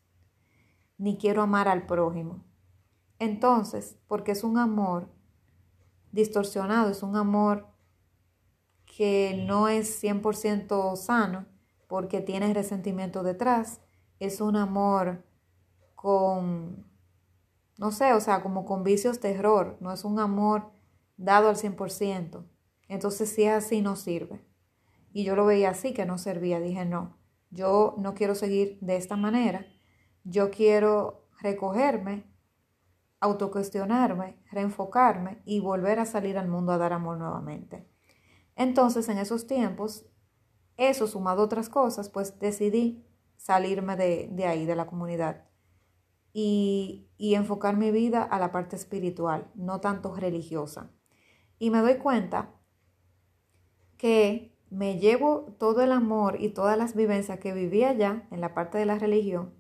ni 0.98 1.18
quiero 1.18 1.44
amar 1.44 1.68
al 1.68 1.86
prójimo. 1.86 2.44
Entonces, 3.20 3.98
porque 4.08 4.32
es 4.32 4.44
un 4.44 4.58
amor 4.58 5.08
distorsionado, 6.12 6.90
es 6.90 7.04
un 7.04 7.16
amor 7.16 7.68
que 8.86 9.44
no 9.48 9.68
es 9.68 10.04
100% 10.04 10.96
sano, 10.96 11.46
porque 11.88 12.22
tiene 12.22 12.54
resentimiento 12.54 13.22
detrás, 13.24 13.82
es 14.20 14.42
un 14.42 14.56
amor 14.56 15.24
con, 15.96 16.88
no 17.78 17.92
sé, 17.92 18.14
o 18.14 18.20
sea, 18.20 18.42
como 18.42 18.66
con 18.66 18.84
vicios 18.84 19.22
de 19.22 19.32
error, 19.32 19.78
no 19.80 19.92
es 19.94 20.04
un 20.04 20.20
amor 20.20 20.72
dado 21.18 21.50
al 21.50 21.56
100%. 21.56 22.44
Entonces, 22.94 23.30
si 23.30 23.44
es 23.44 23.54
así, 23.54 23.82
no 23.82 23.96
sirve. 23.96 24.46
Y 25.12 25.24
yo 25.24 25.36
lo 25.36 25.46
veía 25.46 25.72
así, 25.72 25.94
que 25.94 26.06
no 26.06 26.18
servía. 26.18 26.60
Dije, 26.60 26.86
no, 26.86 27.18
yo 27.50 27.96
no 27.98 28.14
quiero 28.14 28.36
seguir 28.36 28.78
de 28.82 28.98
esta 28.98 29.16
manera. 29.16 29.66
Yo 30.24 30.52
quiero 30.52 31.28
recogerme, 31.42 32.26
autocuestionarme, 33.20 34.38
reenfocarme 34.52 35.42
y 35.46 35.60
volver 35.60 36.00
a 36.00 36.06
salir 36.06 36.38
al 36.38 36.48
mundo 36.48 36.72
a 36.72 36.78
dar 36.78 36.94
amor 36.94 37.18
nuevamente. 37.18 37.88
Entonces, 38.56 39.10
en 39.10 39.18
esos 39.18 39.48
tiempos, 39.48 40.06
eso 40.78 41.08
sumado 41.08 41.42
a 41.42 41.46
otras 41.46 41.70
cosas, 41.70 42.10
pues 42.10 42.40
decidí 42.40 43.06
salirme 43.38 43.96
de, 43.96 44.30
de 44.32 44.46
ahí, 44.46 44.66
de 44.66 44.76
la 44.76 44.88
comunidad 44.88 45.46
y, 46.34 47.10
enfocar 47.18 47.78
mi 47.78 47.92
vida 47.92 48.24
a 48.24 48.40
la 48.40 48.52
parte 48.52 48.76
espiritual, 48.76 49.52
no 49.56 49.80
tanto 49.80 50.16
religiosa. 50.16 50.92
Y 51.60 51.70
me 51.70 51.80
doy 51.80 51.98
cuenta 51.98 52.60
que 54.04 54.54
me 54.70 55.00
llevo 55.00 55.56
todo 55.58 55.82
el 55.82 55.94
amor 55.94 56.36
y 56.42 56.50
todas 56.50 56.78
las 56.78 56.94
vivencias 56.94 57.40
que 57.40 57.54
vivía 57.54 57.92
allá 57.92 58.28
en 58.32 58.42
la 58.42 58.54
parte 58.54 58.78
de 58.78 58.86
la 58.86 59.00
religión 59.00 59.54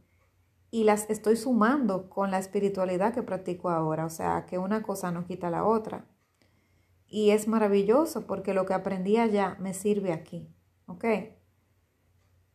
y 0.69 0.83
las 0.83 1.09
estoy 1.09 1.37
sumando 1.37 2.09
con 2.09 2.29
la 2.29 2.39
espiritualidad 2.39 3.13
que 3.13 3.23
practico 3.23 3.69
ahora. 3.69 4.05
O 4.05 4.09
sea, 4.09 4.45
que 4.45 4.57
una 4.57 4.83
cosa 4.83 5.13
no 5.13 5.25
quita 5.25 5.49
la 5.49 5.63
otra. 5.63 6.07
Y 7.07 7.29
es 7.29 7.47
maravilloso 7.47 8.27
porque 8.27 8.53
lo 8.53 8.65
que 8.65 8.73
aprendí 8.73 9.15
allá 9.15 9.55
me 9.61 9.73
sirve 9.73 10.11
aquí. 10.11 10.53
¿Ok? 10.87 11.05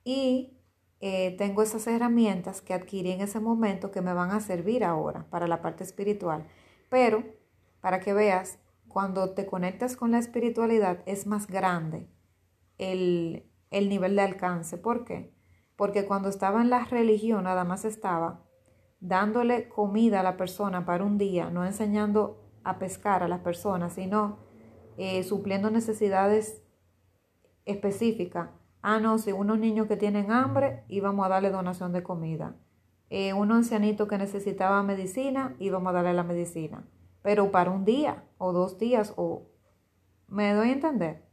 Y 0.05 0.59
eh, 1.01 1.37
tengo 1.39 1.63
esas 1.63 1.87
herramientas 1.87 2.61
que 2.61 2.75
adquirí 2.75 3.13
en 3.13 3.23
ese 3.23 3.41
momento 3.41 3.91
que 3.91 4.03
me 4.03 4.13
van 4.13 4.33
a 4.33 4.41
servir 4.41 4.85
ahora 4.85 5.25
para 5.31 5.49
la 5.49 5.63
parte 5.63 5.85
espiritual. 5.85 6.47
Pero, 6.91 7.25
para 7.81 7.99
que 8.01 8.13
veas, 8.13 8.59
cuando 8.89 9.35
te 9.35 9.47
conectas 9.47 9.97
con 9.97 10.11
la 10.11 10.19
espiritualidad 10.19 11.03
es 11.07 11.27
más 11.27 11.47
grande 11.47 12.09
el, 12.79 13.51
el 13.71 13.89
nivel 13.89 14.17
de 14.17 14.23
alcance. 14.23 14.79
¿Por 14.79 15.05
qué? 15.05 15.35
Porque 15.77 16.07
cuando 16.07 16.29
estaba 16.29 16.61
en 16.61 16.71
la 16.71 16.85
religión 16.85 17.45
nada 17.45 17.65
más 17.65 17.85
estaba 17.85 18.45
dándole 19.01 19.69
comida 19.69 20.21
a 20.21 20.25
la 20.25 20.37
persona 20.37 20.85
para 20.85 21.05
un 21.05 21.19
día, 21.19 21.51
no 21.51 21.65
enseñando 21.65 22.51
a 22.65 22.79
pescar 22.79 23.23
a 23.23 23.29
las 23.29 23.41
personas, 23.41 23.93
sino 23.93 24.39
eh, 24.97 25.23
supliendo 25.23 25.71
necesidades 25.71 26.63
específicas 27.65 28.49
Ah, 28.83 29.01
no, 29.01 29.19
si 29.19 29.33
unos 29.33 29.59
niños 29.59 29.89
que 29.89 29.97
tienen 29.97 30.31
hambre, 30.31 30.85
íbamos 30.89 31.27
a 31.27 31.29
darle 31.29 31.51
donación 31.51 31.93
de 31.93 32.03
comida. 32.03 32.55
Eh, 33.11 33.33
un 33.33 33.51
ancianito 33.51 34.07
que 34.07 34.19
necesitaba 34.19 34.83
medicina, 34.83 35.57
íbamos 35.59 35.91
a 35.91 35.95
darle 35.95 36.15
la 36.15 36.23
medicina. 36.23 36.87
Pero 37.29 37.51
para 37.51 37.71
un 37.71 37.85
día 37.85 38.25
o 38.39 38.55
dos 38.55 38.79
días, 38.79 39.13
o 39.19 39.51
me 40.29 40.55
doy 40.55 40.71
a 40.71 40.73
entender. 40.73 41.29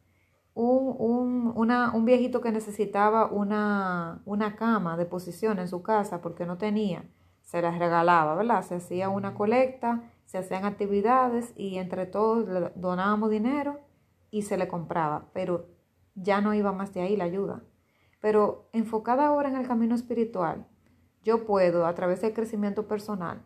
Un, 0.53 0.93
un, 0.99 1.53
una, 1.55 1.93
un 1.93 2.03
viejito 2.03 2.41
que 2.41 2.51
necesitaba 2.51 3.27
una, 3.31 4.21
una 4.25 4.57
cama 4.57 4.97
de 4.97 5.05
posición 5.05 5.57
en 5.57 5.69
su 5.69 5.83
casa 5.83 6.21
porque 6.21 6.45
no 6.45 6.57
tenía, 6.57 7.05
se 7.43 7.61
las 7.61 7.79
regalaba, 7.79 8.35
¿verdad? 8.35 8.61
Se 8.63 8.75
hacía 8.75 9.07
una 9.07 9.35
colecta, 9.35 10.11
se 10.25 10.37
hacían 10.37 10.65
actividades 10.65 11.53
y 11.55 11.77
entre 11.77 12.05
todos 12.05 12.45
le 12.45 12.73
donábamos 12.75 13.29
dinero 13.29 13.79
y 14.31 14.41
se 14.41 14.57
le 14.57 14.67
compraba. 14.67 15.29
Pero 15.31 15.69
ya 16.13 16.41
no 16.41 16.53
iba 16.53 16.73
más 16.73 16.93
de 16.93 17.03
ahí 17.03 17.15
la 17.15 17.23
ayuda. 17.23 17.63
Pero 18.19 18.67
enfocada 18.73 19.27
ahora 19.27 19.47
en 19.47 19.55
el 19.55 19.65
camino 19.65 19.95
espiritual, 19.95 20.67
yo 21.23 21.45
puedo, 21.45 21.85
a 21.85 21.95
través 21.95 22.19
del 22.19 22.33
crecimiento 22.33 22.85
personal, 22.85 23.45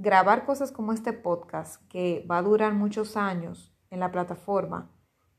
grabar 0.00 0.46
cosas 0.46 0.70
como 0.70 0.92
este 0.92 1.12
podcast 1.12 1.82
que 1.88 2.24
va 2.30 2.38
a 2.38 2.42
durar 2.42 2.72
muchos 2.72 3.16
años 3.16 3.74
en 3.90 3.98
la 3.98 4.12
plataforma 4.12 4.92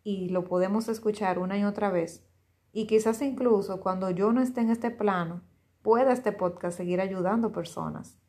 y 0.03 0.27
lo 0.27 0.43
podemos 0.43 0.89
escuchar 0.89 1.39
una 1.39 1.57
y 1.57 1.63
otra 1.63 1.89
vez 1.89 2.27
Y 2.73 2.85
quizás 2.85 3.21
incluso 3.21 3.79
cuando 3.79 4.09
yo 4.09 4.33
no 4.33 4.41
esté 4.41 4.59
en 4.59 4.69
este 4.69 4.91
plano, 4.91 5.43
pueda 5.81 6.11
este 6.11 6.33
podcast 6.33 6.75
seguir 6.75 6.99
ayudando 6.99 7.53
personas. 7.53 8.19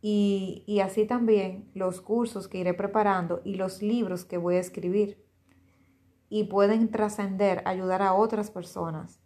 Y, 0.00 0.64
y 0.66 0.80
así 0.80 1.04
también 1.04 1.70
los 1.74 2.00
cursos 2.00 2.48
que 2.48 2.58
iré 2.58 2.72
preparando 2.72 3.42
y 3.44 3.56
los 3.56 3.82
libros 3.82 4.24
que 4.24 4.38
voy 4.38 4.54
a 4.54 4.60
escribir. 4.60 5.22
Y 6.30 6.44
pueden 6.44 6.90
trascender, 6.90 7.62
ayudar 7.66 8.00
a 8.00 8.14
otras 8.14 8.50
personas 8.50 9.20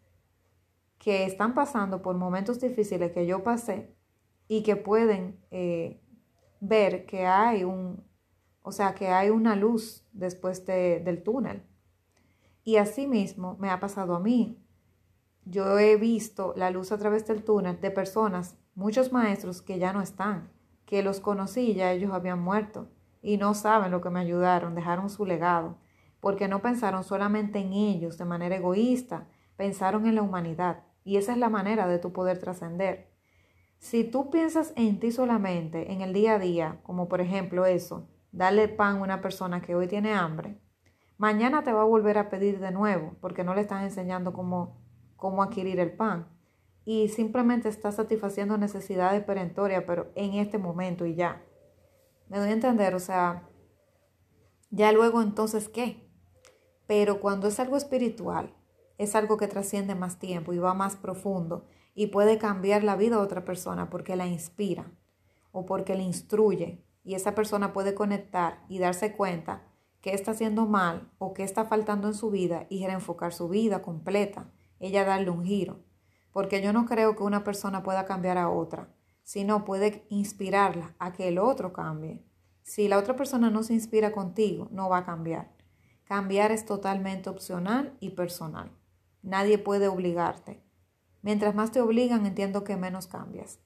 que 0.98 1.24
están 1.24 1.54
pasando 1.54 2.02
por 2.02 2.16
momentos 2.16 2.60
difíciles 2.60 3.12
que 3.12 3.26
yo 3.26 3.44
pasé 3.44 3.94
y 4.48 4.62
que 4.64 4.76
pueden 4.76 5.40
eh, 5.50 6.02
ver 6.68 7.06
que 7.06 7.26
hay 7.26 7.64
un, 7.64 8.04
o 8.62 8.72
sea, 8.72 8.94
que 8.94 9.08
hay 9.08 9.30
una 9.30 9.56
luz 9.56 10.04
después 10.12 10.66
de, 10.66 11.00
del 11.00 11.22
túnel. 11.22 11.62
Y 12.64 12.76
así 12.76 13.06
mismo 13.06 13.56
me 13.58 13.70
ha 13.70 13.78
pasado 13.78 14.14
a 14.14 14.20
mí. 14.20 14.58
Yo 15.44 15.78
he 15.78 15.96
visto 15.96 16.52
la 16.56 16.70
luz 16.70 16.90
a 16.90 16.98
través 16.98 17.26
del 17.26 17.44
túnel 17.44 17.80
de 17.80 17.90
personas, 17.90 18.56
muchos 18.74 19.12
maestros 19.12 19.62
que 19.62 19.78
ya 19.78 19.92
no 19.92 20.02
están, 20.02 20.50
que 20.84 21.02
los 21.02 21.20
conocí 21.20 21.74
ya 21.74 21.92
ellos 21.92 22.12
habían 22.12 22.40
muerto 22.40 22.88
y 23.22 23.38
no 23.38 23.54
saben 23.54 23.90
lo 23.90 24.00
que 24.00 24.10
me 24.10 24.20
ayudaron, 24.20 24.74
dejaron 24.74 25.10
su 25.10 25.26
legado, 25.26 25.78
porque 26.20 26.48
no 26.48 26.62
pensaron 26.62 27.04
solamente 27.04 27.58
en 27.58 27.72
ellos 27.72 28.18
de 28.18 28.24
manera 28.24 28.56
egoísta, 28.56 29.26
pensaron 29.56 30.06
en 30.06 30.14
la 30.14 30.22
humanidad. 30.22 30.84
Y 31.04 31.16
esa 31.16 31.32
es 31.32 31.38
la 31.38 31.48
manera 31.48 31.86
de 31.86 31.98
tu 31.98 32.12
poder 32.12 32.38
trascender. 32.38 33.10
Si 33.78 34.04
tú 34.04 34.30
piensas 34.30 34.72
en 34.76 34.98
ti 34.98 35.12
solamente, 35.12 35.92
en 35.92 36.00
el 36.00 36.12
día 36.12 36.34
a 36.34 36.38
día, 36.38 36.80
como 36.82 37.08
por 37.08 37.20
ejemplo 37.20 37.66
eso, 37.66 38.08
darle 38.32 38.68
pan 38.68 38.96
a 38.96 39.02
una 39.02 39.20
persona 39.20 39.62
que 39.62 39.74
hoy 39.74 39.86
tiene 39.86 40.12
hambre, 40.12 40.58
mañana 41.18 41.62
te 41.62 41.72
va 41.72 41.82
a 41.82 41.86
volver 41.86 42.18
a 42.18 42.28
pedir 42.28 42.58
de 42.58 42.70
nuevo 42.70 43.16
porque 43.20 43.44
no 43.44 43.54
le 43.54 43.60
estás 43.60 43.82
enseñando 43.82 44.32
cómo, 44.32 44.80
cómo 45.16 45.42
adquirir 45.42 45.80
el 45.80 45.92
pan. 45.92 46.28
Y 46.84 47.08
simplemente 47.08 47.68
estás 47.68 47.96
satisfaciendo 47.96 48.58
necesidades 48.58 49.22
perentorias, 49.24 49.84
pero 49.86 50.12
en 50.14 50.34
este 50.34 50.56
momento 50.58 51.04
y 51.04 51.16
ya. 51.16 51.42
Me 52.28 52.38
doy 52.38 52.50
a 52.50 52.52
entender, 52.52 52.94
o 52.94 53.00
sea, 53.00 53.48
ya 54.70 54.92
luego 54.92 55.20
entonces, 55.20 55.68
¿qué? 55.68 56.08
Pero 56.86 57.20
cuando 57.20 57.48
es 57.48 57.58
algo 57.58 57.76
espiritual, 57.76 58.54
es 58.98 59.14
algo 59.14 59.36
que 59.36 59.48
trasciende 59.48 59.94
más 59.94 60.18
tiempo 60.18 60.52
y 60.52 60.58
va 60.58 60.74
más 60.74 60.96
profundo 60.96 61.66
y 61.96 62.08
puede 62.08 62.38
cambiar 62.38 62.84
la 62.84 62.94
vida 62.94 63.16
de 63.16 63.22
otra 63.22 63.44
persona 63.44 63.90
porque 63.90 64.14
la 64.14 64.26
inspira 64.26 64.92
o 65.50 65.66
porque 65.66 65.96
le 65.96 66.02
instruye 66.02 66.84
y 67.02 67.14
esa 67.14 67.34
persona 67.34 67.72
puede 67.72 67.94
conectar 67.94 68.62
y 68.68 68.78
darse 68.78 69.16
cuenta 69.16 69.64
que 70.02 70.12
está 70.12 70.32
haciendo 70.32 70.66
mal 70.66 71.10
o 71.18 71.32
que 71.32 71.42
está 71.42 71.64
faltando 71.64 72.06
en 72.06 72.14
su 72.14 72.30
vida 72.30 72.66
y 72.68 72.86
reenfocar 72.86 73.32
su 73.32 73.48
vida 73.48 73.80
completa, 73.80 74.52
ella 74.78 75.04
darle 75.04 75.30
un 75.30 75.44
giro. 75.44 75.80
Porque 76.32 76.60
yo 76.60 76.74
no 76.74 76.84
creo 76.84 77.16
que 77.16 77.22
una 77.22 77.42
persona 77.42 77.82
pueda 77.82 78.04
cambiar 78.04 78.36
a 78.36 78.50
otra, 78.50 78.94
sino 79.22 79.64
puede 79.64 80.04
inspirarla 80.10 80.94
a 80.98 81.14
que 81.14 81.28
el 81.28 81.38
otro 81.38 81.72
cambie. 81.72 82.22
Si 82.62 82.88
la 82.88 82.98
otra 82.98 83.16
persona 83.16 83.48
no 83.48 83.62
se 83.62 83.72
inspira 83.72 84.12
contigo, 84.12 84.68
no 84.70 84.90
va 84.90 84.98
a 84.98 85.06
cambiar. 85.06 85.50
Cambiar 86.04 86.52
es 86.52 86.66
totalmente 86.66 87.30
opcional 87.30 87.96
y 88.00 88.10
personal. 88.10 88.70
Nadie 89.22 89.56
puede 89.56 89.88
obligarte. 89.88 90.65
Mientras 91.26 91.56
más 91.56 91.72
te 91.72 91.80
obligan, 91.80 92.24
entiendo 92.24 92.62
que 92.62 92.76
menos 92.76 93.08
cambias. 93.08 93.58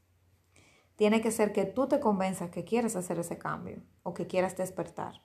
Tiene 0.96 1.20
que 1.20 1.31
ser 1.31 1.53
que 1.53 1.66
tú 1.66 1.88
te 1.88 2.01
convenzas 2.01 2.49
que 2.49 2.64
quieres 2.64 2.96
hacer 2.96 3.18
ese 3.18 3.37
cambio 3.37 3.83
o 4.03 4.14
que 4.14 4.27
quieras 4.27 4.57
despertar. 4.57 5.20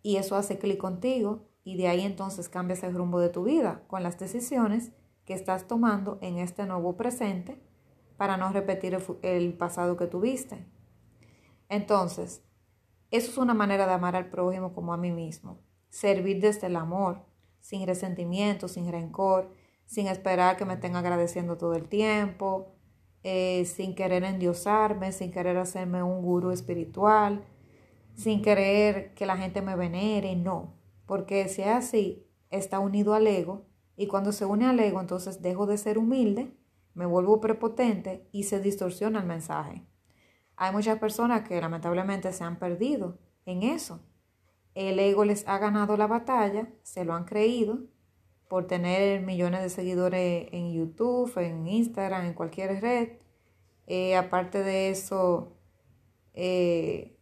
Y 0.00 0.16
eso 0.16 0.36
hace 0.36 0.58
clic 0.58 0.78
contigo 0.78 1.46
y 1.64 1.76
de 1.76 1.86
ahí 1.88 2.00
entonces 2.00 2.48
cambias 2.48 2.82
el 2.82 2.94
rumbo 2.94 3.20
de 3.20 3.28
tu 3.28 3.44
vida 3.44 3.82
con 3.88 4.02
las 4.02 4.18
decisiones 4.18 4.92
que 5.26 5.34
estás 5.34 5.66
tomando 5.68 6.16
en 6.22 6.38
este 6.38 6.64
nuevo 6.64 6.96
presente 6.96 7.62
para 8.16 8.38
no 8.38 8.50
repetir 8.50 8.94
el, 8.94 9.02
el 9.20 9.52
pasado 9.52 9.98
que 9.98 10.06
tuviste. 10.06 10.64
Entonces, 11.68 12.42
eso 13.10 13.30
es 13.30 13.36
una 13.36 13.52
manera 13.52 13.86
de 13.86 13.92
amar 13.92 14.16
al 14.16 14.30
prójimo 14.30 14.72
como 14.72 14.94
a 14.94 14.96
mí 14.96 15.10
mismo. 15.10 15.60
Servir 15.90 16.40
desde 16.40 16.68
el 16.68 16.76
amor, 16.76 17.26
sin 17.60 17.86
resentimiento, 17.86 18.66
sin 18.66 18.90
rencor, 18.90 19.52
sin 19.88 20.06
esperar 20.06 20.56
que 20.56 20.64
me 20.64 20.74
estén 20.74 20.94
agradeciendo 20.94 21.56
todo 21.56 21.74
el 21.74 21.88
tiempo, 21.88 22.76
eh, 23.24 23.64
sin 23.64 23.96
querer 23.96 24.22
endiosarme, 24.22 25.10
sin 25.10 25.32
querer 25.32 25.56
hacerme 25.56 26.04
un 26.04 26.22
gurú 26.22 26.52
espiritual, 26.52 27.44
sin 28.14 28.40
querer 28.40 29.12
que 29.14 29.26
la 29.26 29.36
gente 29.36 29.62
me 29.62 29.74
venere, 29.74 30.36
no, 30.36 30.76
porque 31.06 31.48
si 31.48 31.62
es 31.62 31.68
así, 31.68 32.24
está 32.50 32.78
unido 32.78 33.14
al 33.14 33.26
ego 33.26 33.66
y 33.96 34.06
cuando 34.06 34.30
se 34.30 34.44
une 34.44 34.66
al 34.66 34.78
ego, 34.78 35.00
entonces 35.00 35.42
dejo 35.42 35.66
de 35.66 35.78
ser 35.78 35.98
humilde, 35.98 36.54
me 36.94 37.06
vuelvo 37.06 37.40
prepotente 37.40 38.28
y 38.30 38.44
se 38.44 38.60
distorsiona 38.60 39.18
el 39.18 39.26
mensaje. 39.26 39.84
Hay 40.54 40.72
muchas 40.72 41.00
personas 41.00 41.48
que 41.48 41.60
lamentablemente 41.60 42.32
se 42.32 42.44
han 42.44 42.60
perdido 42.60 43.18
en 43.46 43.64
eso 43.64 44.00
el 44.86 45.00
ego 45.00 45.24
les 45.24 45.46
ha 45.48 45.58
ganado 45.58 45.96
la 45.96 46.06
batalla, 46.06 46.68
se 46.84 47.04
lo 47.04 47.14
han 47.14 47.24
creído 47.24 47.80
por 48.48 48.66
tener 48.66 49.20
millones 49.20 49.62
de 49.62 49.70
seguidores 49.70 50.48
en 50.52 50.72
YouTube, 50.72 51.32
en 51.38 51.66
Instagram, 51.66 52.26
en 52.26 52.34
cualquier 52.34 52.80
red. 52.80 53.08
Eh, 53.86 54.16
aparte 54.16 54.62
de 54.62 54.90
eso, 54.90 55.56
eh, 56.34 57.16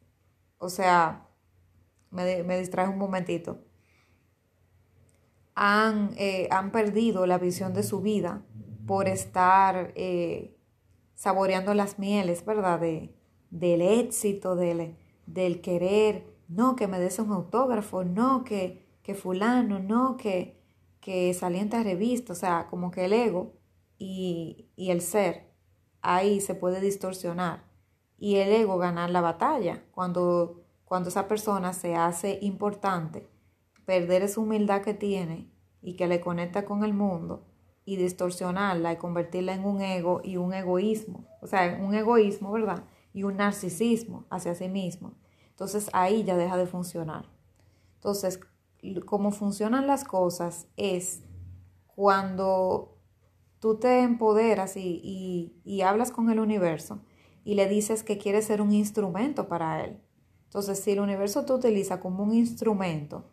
o 0.59 0.69
sea, 0.69 1.29
me, 2.11 2.43
me 2.45 2.59
distraje 2.59 2.91
un 2.91 2.99
momentito. 2.99 3.59
Han, 5.55 6.11
eh, 6.19 6.49
han, 6.51 6.71
perdido 6.71 7.27
la 7.27 7.39
visión 7.39 7.73
de 7.73 7.83
su 7.83 8.01
vida 8.01 8.43
por 8.87 9.09
estar 9.09 9.95
saboreando 11.15 11.75
las 11.75 11.99
mieles, 11.99 12.45
¿verdad? 12.45 12.81
del 12.81 13.83
éxito, 13.83 14.55
del, 14.55 14.97
del 15.27 15.61
querer 15.61 16.37
no 16.49 16.77
que 16.77 16.87
me 16.87 16.99
des 16.99 17.19
un 17.19 17.33
autógrafo, 17.33 18.05
no 18.05 18.45
que, 18.45 18.87
que 19.03 19.15
fulano, 19.15 19.79
no 19.79 20.17
que, 20.17 20.56
que 21.07 21.33
salienta 21.35 21.85
revista, 21.85 22.33
o 22.33 22.37
sea, 22.37 22.67
como 22.69 22.91
que 22.91 23.05
el 23.05 23.13
ego 23.13 23.53
y, 23.97 24.73
y 24.75 24.91
el 24.91 25.01
ser 25.01 25.53
ahí 26.03 26.41
se 26.41 26.57
puede 26.57 26.81
distorsionar 26.81 27.63
y 28.19 28.39
el 28.39 28.49
ego 28.49 28.77
ganar 28.77 29.11
la 29.11 29.21
batalla 29.21 29.85
cuando, 29.93 30.65
cuando 30.85 31.11
esa 31.11 31.29
persona 31.29 31.73
se 31.75 31.95
hace 31.95 32.41
importante, 32.43 33.31
perder 33.85 34.23
esa 34.23 34.41
humildad 34.41 34.83
que 34.83 34.95
tiene 34.95 35.49
y 35.81 35.95
que 35.95 36.09
le 36.09 36.21
conecta 36.21 36.65
con 36.65 36.83
el 36.83 36.93
mundo 36.93 37.47
y 37.85 37.95
distorsionarla 37.95 38.95
y 38.95 38.97
convertirla 38.97 39.55
en 39.55 39.65
un 39.65 39.83
ego 39.83 40.23
y 40.25 40.39
un 40.39 40.55
egoísmo, 40.55 41.29
o 41.41 41.47
sea, 41.47 41.79
un 41.81 41.95
egoísmo, 41.95 42.51
¿verdad? 42.51 42.83
Y 43.13 43.23
un 43.23 43.37
narcisismo 43.37 44.27
hacia 44.29 44.57
sí 44.57 44.69
mismo. 44.69 45.15
Entonces 45.51 45.89
ahí 45.93 46.25
ya 46.25 46.37
deja 46.37 46.57
de 46.57 46.67
funcionar. 46.67 47.27
Entonces, 47.95 48.41
cómo 49.05 49.31
funcionan 49.31 49.87
las 49.87 50.05
cosas 50.05 50.69
es 50.77 51.23
cuando 51.87 52.99
tú 53.59 53.79
te 53.79 54.01
empoderas 54.01 54.77
y, 54.77 55.61
y, 55.65 55.81
hablas 55.83 56.13
con 56.13 56.31
el 56.31 56.41
universo 56.41 57.01
y 57.45 57.55
le 57.55 57.69
dices 57.69 58.03
que 58.03 58.19
quieres 58.19 58.45
ser 58.45 58.61
un 58.61 58.73
instrumento 58.73 59.49
para 59.49 59.85
él. 59.85 60.01
Entonces, 60.45 60.79
si 60.79 60.93
el 60.93 61.01
universo 61.01 61.45
te 61.45 61.53
utiliza 61.53 62.01
como 62.01 62.23
un 62.23 62.35
instrumento, 62.35 63.31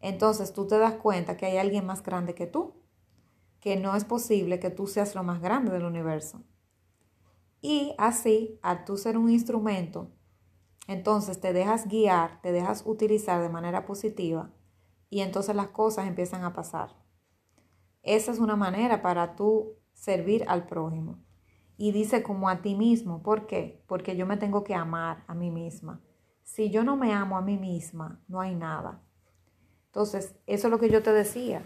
entonces 0.00 0.52
tú 0.52 0.66
te 0.66 0.78
das 0.78 0.94
cuenta 0.94 1.36
que 1.36 1.46
hay 1.46 1.58
alguien 1.58 1.84
más 1.84 2.02
grande 2.02 2.34
que 2.34 2.46
tú, 2.46 2.74
que 3.60 3.76
no 3.76 3.96
es 3.96 4.04
posible 4.04 4.60
que 4.60 4.70
tú 4.70 4.86
seas 4.86 5.14
lo 5.14 5.24
más 5.24 5.40
grande 5.40 5.72
del 5.72 5.84
universo. 5.84 6.42
Y 7.60 7.94
así, 7.98 8.58
al 8.62 8.84
tú 8.84 8.96
ser 8.96 9.18
un 9.18 9.28
instrumento, 9.28 10.12
entonces 10.86 11.40
te 11.40 11.52
dejas 11.52 11.88
guiar, 11.88 12.40
te 12.40 12.52
dejas 12.52 12.84
utilizar 12.86 13.42
de 13.42 13.48
manera 13.48 13.84
positiva 13.84 14.52
y 15.10 15.20
entonces 15.20 15.54
las 15.56 15.68
cosas 15.68 16.06
empiezan 16.06 16.44
a 16.44 16.52
pasar. 16.52 16.94
Esa 18.02 18.32
es 18.32 18.38
una 18.38 18.56
manera 18.56 19.02
para 19.02 19.36
tú 19.36 19.76
servir 19.92 20.44
al 20.48 20.66
prójimo. 20.66 21.18
Y 21.76 21.92
dice 21.92 22.22
como 22.22 22.48
a 22.48 22.60
ti 22.62 22.74
mismo, 22.74 23.22
¿por 23.22 23.46
qué? 23.46 23.82
Porque 23.86 24.16
yo 24.16 24.26
me 24.26 24.36
tengo 24.36 24.64
que 24.64 24.74
amar 24.74 25.24
a 25.26 25.34
mí 25.34 25.50
misma. 25.50 26.00
Si 26.42 26.70
yo 26.70 26.82
no 26.82 26.96
me 26.96 27.12
amo 27.12 27.36
a 27.36 27.42
mí 27.42 27.56
misma, 27.56 28.20
no 28.28 28.40
hay 28.40 28.54
nada. 28.54 29.02
Entonces, 29.86 30.34
eso 30.46 30.66
es 30.66 30.70
lo 30.70 30.78
que 30.78 30.90
yo 30.90 31.02
te 31.02 31.12
decía, 31.12 31.62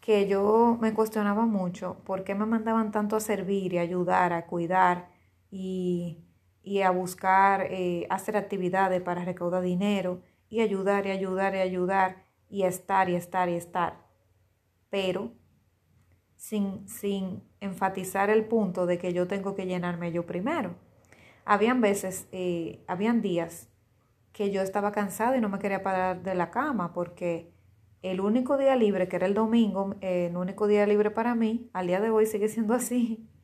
que 0.00 0.26
yo 0.26 0.78
me 0.80 0.94
cuestionaba 0.94 1.46
mucho 1.46 1.98
por 2.04 2.24
qué 2.24 2.34
me 2.34 2.46
mandaban 2.46 2.92
tanto 2.92 3.16
a 3.16 3.20
servir 3.20 3.74
y 3.74 3.78
ayudar, 3.78 4.32
a 4.32 4.46
cuidar 4.46 5.10
y 5.50 6.24
y 6.62 6.82
a 6.82 6.90
buscar 6.90 7.66
eh, 7.70 8.06
hacer 8.10 8.36
actividades 8.36 9.02
para 9.02 9.24
recaudar 9.24 9.62
dinero 9.62 10.22
y 10.48 10.60
ayudar 10.60 11.06
y 11.06 11.10
ayudar 11.10 11.54
y 11.54 11.58
ayudar 11.58 12.24
y 12.52 12.64
estar 12.64 13.08
y 13.08 13.14
estar 13.14 13.48
y 13.48 13.54
estar. 13.54 14.06
Pero 14.90 15.32
sin, 16.36 16.86
sin 16.86 17.42
enfatizar 17.60 18.28
el 18.28 18.44
punto 18.44 18.84
de 18.84 18.98
que 18.98 19.14
yo 19.14 19.26
tengo 19.26 19.54
que 19.54 19.64
llenarme 19.64 20.12
yo 20.12 20.26
primero. 20.26 20.74
Habían 21.46 21.80
veces, 21.80 22.28
eh, 22.30 22.84
habían 22.86 23.22
días 23.22 23.70
que 24.32 24.50
yo 24.50 24.60
estaba 24.60 24.92
cansada 24.92 25.36
y 25.36 25.40
no 25.40 25.48
me 25.48 25.58
quería 25.58 25.82
parar 25.82 26.22
de 26.22 26.34
la 26.34 26.50
cama 26.50 26.92
porque 26.92 27.50
el 28.02 28.20
único 28.20 28.58
día 28.58 28.76
libre, 28.76 29.08
que 29.08 29.16
era 29.16 29.26
el 29.26 29.34
domingo, 29.34 29.96
eh, 30.02 30.26
el 30.26 30.36
único 30.36 30.66
día 30.66 30.86
libre 30.86 31.10
para 31.10 31.34
mí, 31.34 31.70
al 31.72 31.86
día 31.86 32.00
de 32.00 32.10
hoy 32.10 32.26
sigue 32.26 32.48
siendo 32.48 32.74
así. 32.74 33.28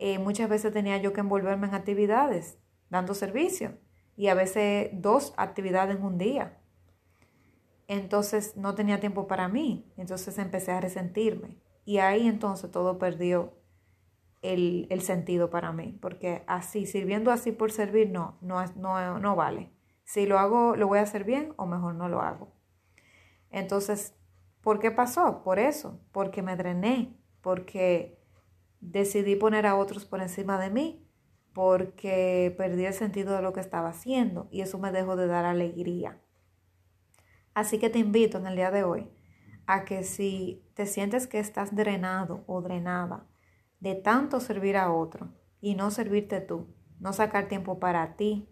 Eh, 0.00 0.20
muchas 0.20 0.48
veces 0.48 0.72
tenía 0.72 0.96
yo 0.98 1.12
que 1.12 1.18
envolverme 1.18 1.66
en 1.66 1.74
actividades, 1.74 2.56
dando 2.88 3.14
servicio, 3.14 3.76
y 4.16 4.28
a 4.28 4.34
veces 4.34 4.90
dos 4.92 5.34
actividades 5.36 5.96
en 5.96 6.04
un 6.04 6.18
día. 6.18 6.57
Entonces 7.88 8.56
no 8.56 8.74
tenía 8.74 9.00
tiempo 9.00 9.26
para 9.26 9.48
mí, 9.48 9.90
entonces 9.96 10.38
empecé 10.38 10.72
a 10.72 10.80
resentirme. 10.80 11.58
Y 11.84 11.98
ahí 11.98 12.28
entonces 12.28 12.70
todo 12.70 12.98
perdió 12.98 13.54
el, 14.42 14.86
el 14.90 15.00
sentido 15.00 15.50
para 15.50 15.72
mí, 15.72 15.98
porque 16.00 16.44
así, 16.46 16.86
sirviendo 16.86 17.32
así 17.32 17.50
por 17.50 17.72
servir, 17.72 18.10
no, 18.10 18.38
no, 18.42 18.64
no, 18.76 19.18
no 19.18 19.36
vale. 19.36 19.72
Si 20.04 20.26
lo 20.26 20.38
hago, 20.38 20.76
lo 20.76 20.86
voy 20.86 20.98
a 20.98 21.02
hacer 21.02 21.24
bien 21.24 21.54
o 21.56 21.66
mejor 21.66 21.94
no 21.94 22.08
lo 22.08 22.20
hago. 22.20 22.52
Entonces, 23.50 24.14
¿por 24.60 24.80
qué 24.80 24.90
pasó? 24.90 25.42
Por 25.42 25.58
eso, 25.58 25.98
porque 26.12 26.42
me 26.42 26.56
drené, 26.56 27.16
porque 27.40 28.18
decidí 28.80 29.34
poner 29.36 29.66
a 29.66 29.76
otros 29.76 30.04
por 30.04 30.20
encima 30.20 30.58
de 30.58 30.70
mí, 30.70 31.08
porque 31.54 32.54
perdí 32.56 32.84
el 32.84 32.94
sentido 32.94 33.34
de 33.34 33.42
lo 33.42 33.52
que 33.52 33.60
estaba 33.60 33.88
haciendo 33.88 34.48
y 34.50 34.60
eso 34.60 34.78
me 34.78 34.92
dejó 34.92 35.16
de 35.16 35.26
dar 35.26 35.44
alegría. 35.44 36.20
Así 37.58 37.80
que 37.80 37.90
te 37.90 37.98
invito 37.98 38.38
en 38.38 38.46
el 38.46 38.54
día 38.54 38.70
de 38.70 38.84
hoy 38.84 39.10
a 39.66 39.84
que 39.84 40.04
si 40.04 40.64
te 40.74 40.86
sientes 40.86 41.26
que 41.26 41.40
estás 41.40 41.74
drenado 41.74 42.44
o 42.46 42.62
drenada 42.62 43.26
de 43.80 43.96
tanto 43.96 44.38
servir 44.38 44.76
a 44.76 44.92
otro 44.92 45.32
y 45.60 45.74
no 45.74 45.90
servirte 45.90 46.40
tú, 46.40 46.68
no 47.00 47.12
sacar 47.12 47.48
tiempo 47.48 47.80
para 47.80 48.14
ti, 48.14 48.48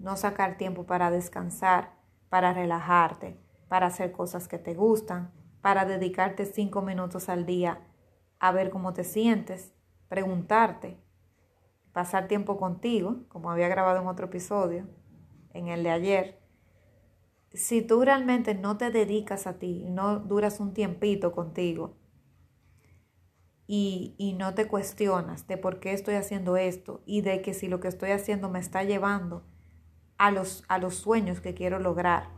no 0.00 0.16
sacar 0.16 0.56
tiempo 0.56 0.86
para 0.86 1.12
descansar, 1.12 2.00
para 2.30 2.52
relajarte, 2.52 3.40
para 3.68 3.86
hacer 3.86 4.10
cosas 4.10 4.48
que 4.48 4.58
te 4.58 4.74
gustan, 4.74 5.32
para 5.60 5.84
dedicarte 5.84 6.44
cinco 6.44 6.82
minutos 6.82 7.28
al 7.28 7.46
día 7.46 7.86
a 8.40 8.50
ver 8.50 8.70
cómo 8.70 8.92
te 8.92 9.04
sientes, 9.04 9.72
preguntarte, 10.08 11.00
pasar 11.92 12.26
tiempo 12.26 12.56
contigo, 12.56 13.20
como 13.28 13.52
había 13.52 13.68
grabado 13.68 14.00
en 14.00 14.08
otro 14.08 14.26
episodio, 14.26 14.88
en 15.54 15.68
el 15.68 15.84
de 15.84 15.90
ayer. 15.90 16.47
Si 17.58 17.82
tú 17.82 18.04
realmente 18.04 18.54
no 18.54 18.76
te 18.76 18.92
dedicas 18.92 19.48
a 19.48 19.58
ti, 19.58 19.84
no 19.88 20.20
duras 20.20 20.60
un 20.60 20.74
tiempito 20.74 21.32
contigo 21.32 21.96
y, 23.66 24.14
y 24.16 24.34
no 24.34 24.54
te 24.54 24.68
cuestionas 24.68 25.48
de 25.48 25.56
por 25.56 25.80
qué 25.80 25.92
estoy 25.92 26.14
haciendo 26.14 26.56
esto 26.56 27.02
y 27.04 27.22
de 27.22 27.42
que 27.42 27.54
si 27.54 27.66
lo 27.66 27.80
que 27.80 27.88
estoy 27.88 28.12
haciendo 28.12 28.48
me 28.48 28.60
está 28.60 28.84
llevando 28.84 29.42
a 30.18 30.30
los, 30.30 30.62
a 30.68 30.78
los 30.78 30.94
sueños 30.94 31.40
que 31.40 31.54
quiero 31.54 31.80
lograr 31.80 32.28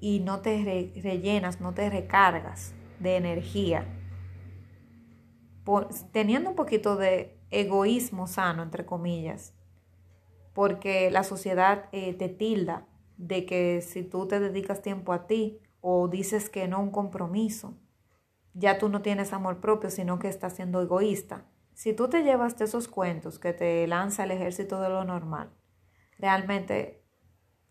y 0.00 0.18
no 0.18 0.40
te 0.40 0.92
rellenas, 1.00 1.60
no 1.60 1.72
te 1.72 1.88
recargas 1.88 2.74
de 2.98 3.14
energía, 3.14 3.86
teniendo 6.10 6.50
un 6.50 6.56
poquito 6.56 6.96
de 6.96 7.38
egoísmo 7.50 8.26
sano, 8.26 8.64
entre 8.64 8.84
comillas, 8.84 9.54
porque 10.54 11.12
la 11.12 11.22
sociedad 11.22 11.88
eh, 11.92 12.14
te 12.14 12.28
tilda 12.28 12.88
de 13.16 13.46
que 13.46 13.80
si 13.80 14.02
tú 14.02 14.26
te 14.26 14.40
dedicas 14.40 14.82
tiempo 14.82 15.12
a 15.12 15.26
ti 15.26 15.60
o 15.80 16.08
dices 16.08 16.50
que 16.50 16.68
no 16.68 16.80
un 16.80 16.90
compromiso, 16.90 17.78
ya 18.54 18.78
tú 18.78 18.88
no 18.88 19.02
tienes 19.02 19.32
amor 19.32 19.60
propio, 19.60 19.90
sino 19.90 20.18
que 20.18 20.28
estás 20.28 20.54
siendo 20.54 20.80
egoísta. 20.80 21.44
Si 21.74 21.92
tú 21.92 22.08
te 22.08 22.22
llevas 22.22 22.56
de 22.56 22.66
esos 22.66 22.88
cuentos 22.88 23.38
que 23.38 23.52
te 23.52 23.86
lanza 23.86 24.24
el 24.24 24.30
ejército 24.30 24.80
de 24.80 24.88
lo 24.88 25.04
normal, 25.04 25.50
realmente 26.18 27.04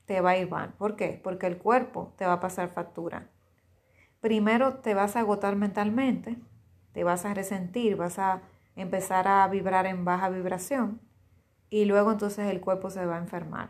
te 0.05 0.19
va 0.21 0.31
a 0.31 0.37
ir 0.37 0.49
mal. 0.49 0.73
¿Por 0.73 0.95
qué? 0.95 1.19
Porque 1.23 1.47
el 1.47 1.57
cuerpo 1.57 2.13
te 2.17 2.25
va 2.25 2.33
a 2.33 2.39
pasar 2.39 2.69
factura. 2.69 3.29
Primero 4.19 4.75
te 4.75 4.93
vas 4.93 5.15
a 5.15 5.21
agotar 5.21 5.55
mentalmente, 5.55 6.37
te 6.91 7.03
vas 7.03 7.25
a 7.25 7.33
resentir, 7.33 7.95
vas 7.95 8.19
a 8.19 8.41
empezar 8.75 9.27
a 9.27 9.47
vibrar 9.47 9.85
en 9.85 10.05
baja 10.05 10.29
vibración 10.29 11.01
y 11.69 11.85
luego 11.85 12.11
entonces 12.11 12.47
el 12.47 12.61
cuerpo 12.61 12.89
se 12.89 13.05
va 13.05 13.15
a 13.15 13.19
enfermar. 13.19 13.69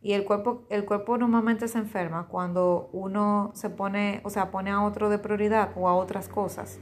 Y 0.00 0.12
el 0.12 0.24
cuerpo, 0.24 0.66
el 0.70 0.84
cuerpo 0.84 1.18
normalmente 1.18 1.68
se 1.68 1.78
enferma 1.78 2.28
cuando 2.28 2.88
uno 2.92 3.50
se 3.54 3.70
pone, 3.70 4.20
o 4.24 4.30
sea, 4.30 4.50
pone 4.50 4.70
a 4.70 4.82
otro 4.84 5.08
de 5.08 5.18
prioridad 5.18 5.72
o 5.76 5.88
a 5.88 5.94
otras 5.94 6.28
cosas. 6.28 6.78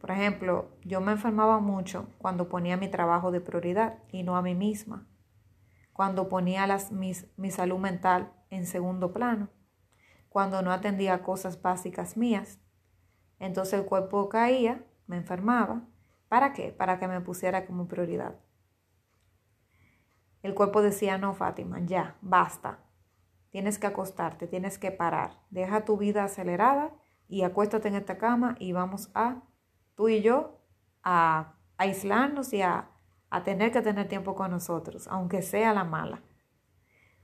Por 0.00 0.10
ejemplo, 0.10 0.70
yo 0.84 1.00
me 1.00 1.12
enfermaba 1.12 1.60
mucho 1.60 2.08
cuando 2.18 2.48
ponía 2.48 2.76
mi 2.76 2.88
trabajo 2.88 3.30
de 3.30 3.40
prioridad 3.40 3.98
y 4.10 4.22
no 4.22 4.36
a 4.36 4.42
mí 4.42 4.54
misma 4.54 5.06
cuando 5.94 6.28
ponía 6.28 6.66
las, 6.66 6.90
mi 6.92 7.14
salud 7.50 7.78
mental 7.78 8.32
en 8.50 8.66
segundo 8.66 9.12
plano, 9.12 9.48
cuando 10.28 10.60
no 10.60 10.72
atendía 10.72 11.22
cosas 11.22 11.62
básicas 11.62 12.16
mías. 12.16 12.58
Entonces 13.38 13.80
el 13.80 13.86
cuerpo 13.86 14.28
caía, 14.28 14.84
me 15.06 15.16
enfermaba. 15.16 15.86
¿Para 16.28 16.52
qué? 16.52 16.72
Para 16.72 16.98
que 16.98 17.06
me 17.06 17.20
pusiera 17.20 17.64
como 17.64 17.86
prioridad. 17.86 18.34
El 20.44 20.54
cuerpo 20.54 20.80
decía, 20.80 21.18
no, 21.18 21.34
Fátima, 21.34 21.80
ya, 21.80 22.16
basta. 22.22 22.78
Tienes 23.50 23.80
que 23.80 23.88
acostarte, 23.88 24.46
tienes 24.46 24.78
que 24.78 24.92
parar. 24.92 25.32
Deja 25.50 25.84
tu 25.84 25.96
vida 25.96 26.22
acelerada 26.22 26.92
y 27.26 27.42
acuéstate 27.42 27.88
en 27.88 27.96
esta 27.96 28.18
cama 28.18 28.54
y 28.60 28.70
vamos 28.70 29.10
a, 29.14 29.42
tú 29.96 30.08
y 30.08 30.22
yo, 30.22 30.60
a 31.02 31.54
aislarnos 31.76 32.52
y 32.52 32.62
a 32.62 32.94
a 33.34 33.42
tener 33.42 33.72
que 33.72 33.82
tener 33.82 34.06
tiempo 34.06 34.36
con 34.36 34.52
nosotros, 34.52 35.08
aunque 35.08 35.42
sea 35.42 35.74
la 35.74 35.82
mala. 35.82 36.22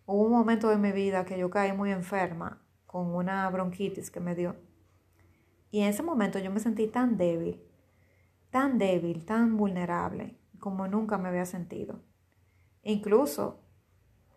Hubo 0.06 0.24
un 0.24 0.32
momento 0.32 0.68
de 0.68 0.76
mi 0.76 0.90
vida 0.90 1.24
que 1.24 1.38
yo 1.38 1.50
caí 1.50 1.72
muy 1.72 1.92
enferma 1.92 2.60
con 2.84 3.14
una 3.14 3.48
bronquitis 3.48 4.10
que 4.10 4.18
me 4.18 4.34
dio. 4.34 4.56
Y 5.70 5.82
en 5.82 5.86
ese 5.86 6.02
momento 6.02 6.40
yo 6.40 6.50
me 6.50 6.58
sentí 6.58 6.88
tan 6.88 7.16
débil, 7.16 7.62
tan 8.50 8.76
débil, 8.76 9.24
tan 9.24 9.56
vulnerable, 9.56 10.36
como 10.58 10.88
nunca 10.88 11.16
me 11.16 11.28
había 11.28 11.46
sentido. 11.46 12.00
Incluso 12.82 13.60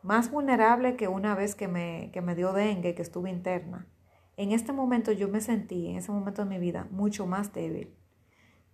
más 0.01 0.29
vulnerable 0.31 0.95
que 0.95 1.07
una 1.07 1.33
vez 1.33 1.55
que 1.55 1.67
me, 1.67 2.09
que 2.11 2.21
me 2.21 2.35
dio 2.35 2.53
dengue, 2.53 2.93
que 2.93 3.01
estuve 3.01 3.29
interna. 3.29 3.87
En 4.35 4.51
este 4.51 4.73
momento 4.73 5.11
yo 5.11 5.29
me 5.29 5.41
sentí, 5.41 5.87
en 5.87 5.97
ese 5.97 6.11
momento 6.11 6.43
de 6.43 6.49
mi 6.49 6.59
vida, 6.59 6.87
mucho 6.91 7.25
más 7.25 7.53
débil. 7.53 7.95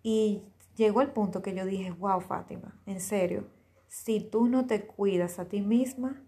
Y 0.01 0.43
llegó 0.75 1.01
el 1.01 1.11
punto 1.11 1.41
que 1.41 1.53
yo 1.53 1.65
dije, 1.65 1.91
wow, 1.91 2.21
Fátima, 2.21 2.81
en 2.85 2.99
serio, 2.99 3.47
si 3.87 4.21
tú 4.21 4.47
no 4.47 4.65
te 4.65 4.85
cuidas 4.87 5.39
a 5.39 5.49
ti 5.49 5.61
misma, 5.61 6.23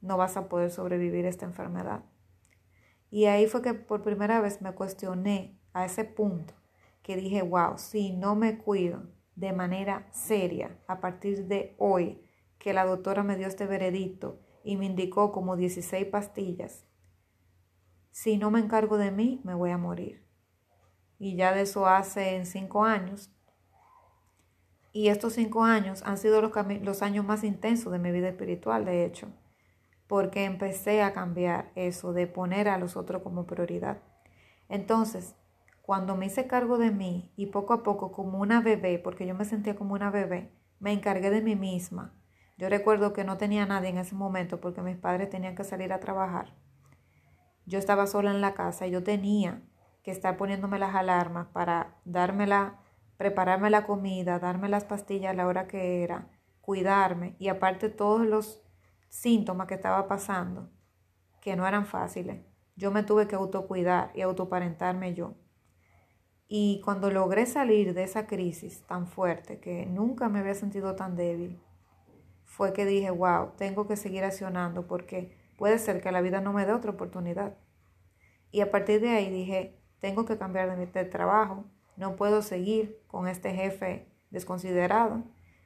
no 0.00 0.16
vas 0.16 0.36
a 0.36 0.48
poder 0.48 0.70
sobrevivir 0.70 1.24
esta 1.26 1.46
enfermedad. 1.46 2.04
Y 3.10 3.26
ahí 3.26 3.46
fue 3.46 3.62
que 3.62 3.74
por 3.74 4.02
primera 4.02 4.40
vez 4.40 4.60
me 4.60 4.72
cuestioné 4.72 5.58
a 5.72 5.84
ese 5.84 6.04
punto, 6.04 6.54
que 7.02 7.16
dije, 7.16 7.42
wow, 7.42 7.78
si 7.78 8.12
no 8.12 8.34
me 8.34 8.58
cuido 8.58 9.04
de 9.36 9.52
manera 9.52 10.08
seria 10.10 10.76
a 10.88 11.00
partir 11.00 11.46
de 11.46 11.76
hoy, 11.78 12.20
que 12.58 12.72
la 12.72 12.84
doctora 12.84 13.22
me 13.22 13.36
dio 13.36 13.46
este 13.46 13.66
veredicto 13.66 14.40
y 14.64 14.76
me 14.76 14.86
indicó 14.86 15.32
como 15.32 15.56
16 15.56 16.06
pastillas, 16.06 16.84
si 18.10 18.38
no 18.38 18.50
me 18.50 18.60
encargo 18.60 18.96
de 18.96 19.10
mí, 19.10 19.40
me 19.44 19.54
voy 19.54 19.70
a 19.70 19.78
morir. 19.78 20.24
Y 21.18 21.36
ya 21.36 21.52
de 21.52 21.62
eso 21.62 21.86
hace 21.86 22.44
cinco 22.46 22.84
años 22.84 23.30
y 24.96 25.08
estos 25.08 25.34
cinco 25.34 25.62
años 25.62 26.02
han 26.06 26.16
sido 26.16 26.40
los, 26.40 26.52
los 26.80 27.02
años 27.02 27.22
más 27.22 27.44
intensos 27.44 27.92
de 27.92 27.98
mi 27.98 28.10
vida 28.12 28.30
espiritual, 28.30 28.86
de 28.86 29.04
hecho, 29.04 29.28
porque 30.06 30.44
empecé 30.44 31.02
a 31.02 31.12
cambiar 31.12 31.70
eso 31.74 32.14
de 32.14 32.26
poner 32.26 32.66
a 32.70 32.78
los 32.78 32.96
otros 32.96 33.22
como 33.22 33.44
prioridad. 33.44 33.98
Entonces, 34.70 35.36
cuando 35.82 36.16
me 36.16 36.24
hice 36.24 36.46
cargo 36.46 36.78
de 36.78 36.92
mí 36.92 37.30
y 37.36 37.48
poco 37.48 37.74
a 37.74 37.82
poco 37.82 38.10
como 38.10 38.38
una 38.38 38.62
bebé, 38.62 38.98
porque 38.98 39.26
yo 39.26 39.34
me 39.34 39.44
sentía 39.44 39.76
como 39.76 39.92
una 39.92 40.10
bebé, 40.10 40.50
me 40.80 40.94
encargué 40.94 41.28
de 41.28 41.42
mí 41.42 41.56
misma. 41.56 42.14
Yo 42.56 42.68
recuerdo 42.68 43.12
que 43.12 43.24
no 43.24 43.36
tenía 43.36 43.66
nadie 43.66 43.90
en 43.90 43.98
ese 43.98 44.14
momento 44.14 44.60
porque 44.60 44.82
mis 44.82 44.96
padres 44.96 45.28
tenían 45.28 45.54
que 45.54 45.64
salir 45.64 45.92
a 45.92 46.00
trabajar. 46.00 46.54
Yo 47.66 47.78
estaba 47.78 48.06
sola 48.06 48.30
en 48.30 48.40
la 48.40 48.54
casa 48.54 48.86
y 48.86 48.90
yo 48.90 49.02
tenía 49.02 49.62
que 50.02 50.10
estar 50.10 50.36
poniéndome 50.36 50.78
las 50.78 50.94
alarmas 50.94 51.48
para 51.48 51.96
dármela 52.04 52.80
prepararme 53.16 53.70
la 53.70 53.86
comida, 53.86 54.38
darme 54.38 54.68
las 54.68 54.84
pastillas 54.84 55.30
a 55.30 55.34
la 55.34 55.46
hora 55.46 55.66
que 55.66 56.02
era, 56.02 56.28
cuidarme 56.60 57.36
y 57.38 57.48
aparte 57.48 57.88
todos 57.88 58.26
los 58.26 58.62
síntomas 59.08 59.66
que 59.66 59.74
estaba 59.74 60.06
pasando, 60.08 60.70
que 61.40 61.56
no 61.56 61.66
eran 61.66 61.86
fáciles, 61.86 62.44
yo 62.76 62.90
me 62.90 63.02
tuve 63.02 63.26
que 63.26 63.34
autocuidar 63.34 64.10
y 64.14 64.20
autoparentarme 64.20 65.14
yo. 65.14 65.34
Y 66.48 66.80
cuando 66.84 67.10
logré 67.10 67.46
salir 67.46 67.94
de 67.94 68.04
esa 68.04 68.26
crisis 68.26 68.86
tan 68.86 69.06
fuerte, 69.06 69.58
que 69.58 69.86
nunca 69.86 70.28
me 70.28 70.38
había 70.38 70.54
sentido 70.54 70.94
tan 70.94 71.16
débil, 71.16 71.60
fue 72.46 72.72
que 72.72 72.86
dije, 72.86 73.10
wow, 73.10 73.50
tengo 73.58 73.86
que 73.86 73.96
seguir 73.96 74.24
accionando 74.24 74.86
porque 74.86 75.36
puede 75.58 75.78
ser 75.78 76.00
que 76.00 76.10
la 76.10 76.22
vida 76.22 76.40
no 76.40 76.54
me 76.54 76.64
dé 76.64 76.72
otra 76.72 76.92
oportunidad. 76.92 77.54
Y 78.50 78.62
a 78.62 78.70
partir 78.70 79.00
de 79.00 79.10
ahí 79.10 79.30
dije, 79.30 79.78
tengo 80.00 80.24
que 80.24 80.38
cambiar 80.38 80.74
de, 80.74 80.86
de 80.86 81.04
trabajo, 81.04 81.64
no 81.96 82.16
puedo 82.16 82.40
seguir 82.40 82.98
con 83.08 83.28
este 83.28 83.52
jefe 83.52 84.06
desconsiderado, 84.30 85.24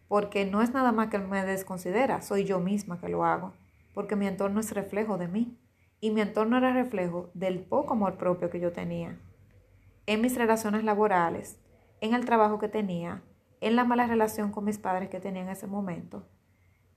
porque 0.08 0.44
no 0.44 0.62
es 0.62 0.72
nada 0.72 0.90
más 0.90 1.08
que 1.08 1.18
él 1.18 1.28
me 1.28 1.44
desconsidera, 1.44 2.22
soy 2.22 2.44
yo 2.44 2.58
misma 2.58 2.98
que 2.98 3.08
lo 3.08 3.24
hago, 3.24 3.52
porque 3.94 4.16
mi 4.16 4.26
entorno 4.26 4.58
es 4.58 4.72
reflejo 4.72 5.18
de 5.18 5.28
mí. 5.28 5.56
y 6.02 6.10
mi 6.10 6.22
entorno 6.22 6.56
era 6.56 6.72
reflejo 6.72 7.30
del 7.34 7.60
poco 7.60 7.92
amor 7.92 8.16
propio 8.16 8.48
que 8.48 8.58
yo 8.58 8.72
tenía. 8.72 9.18
En 10.06 10.22
mis 10.22 10.34
relaciones 10.34 10.82
laborales, 10.82 11.60
en 12.00 12.14
el 12.14 12.24
trabajo 12.24 12.58
que 12.58 12.68
tenía, 12.68 13.22
en 13.60 13.76
la 13.76 13.84
mala 13.84 14.06
relación 14.06 14.50
con 14.50 14.64
mis 14.64 14.78
padres 14.78 15.10
que 15.10 15.20
tenía 15.20 15.42
en 15.42 15.50
ese 15.50 15.66
momento, 15.66 16.26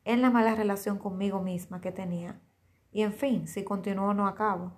en 0.06 0.22
la 0.22 0.30
mala 0.30 0.56
relación 0.56 0.98
conmigo 0.98 1.42
misma 1.42 1.82
que 1.82 1.92
tenía. 1.92 2.42
Y 2.92 3.02
en 3.02 3.14
fin, 3.14 3.48
si 3.48 3.64
continúo 3.64 4.14
no 4.14 4.28
acabo. 4.28 4.74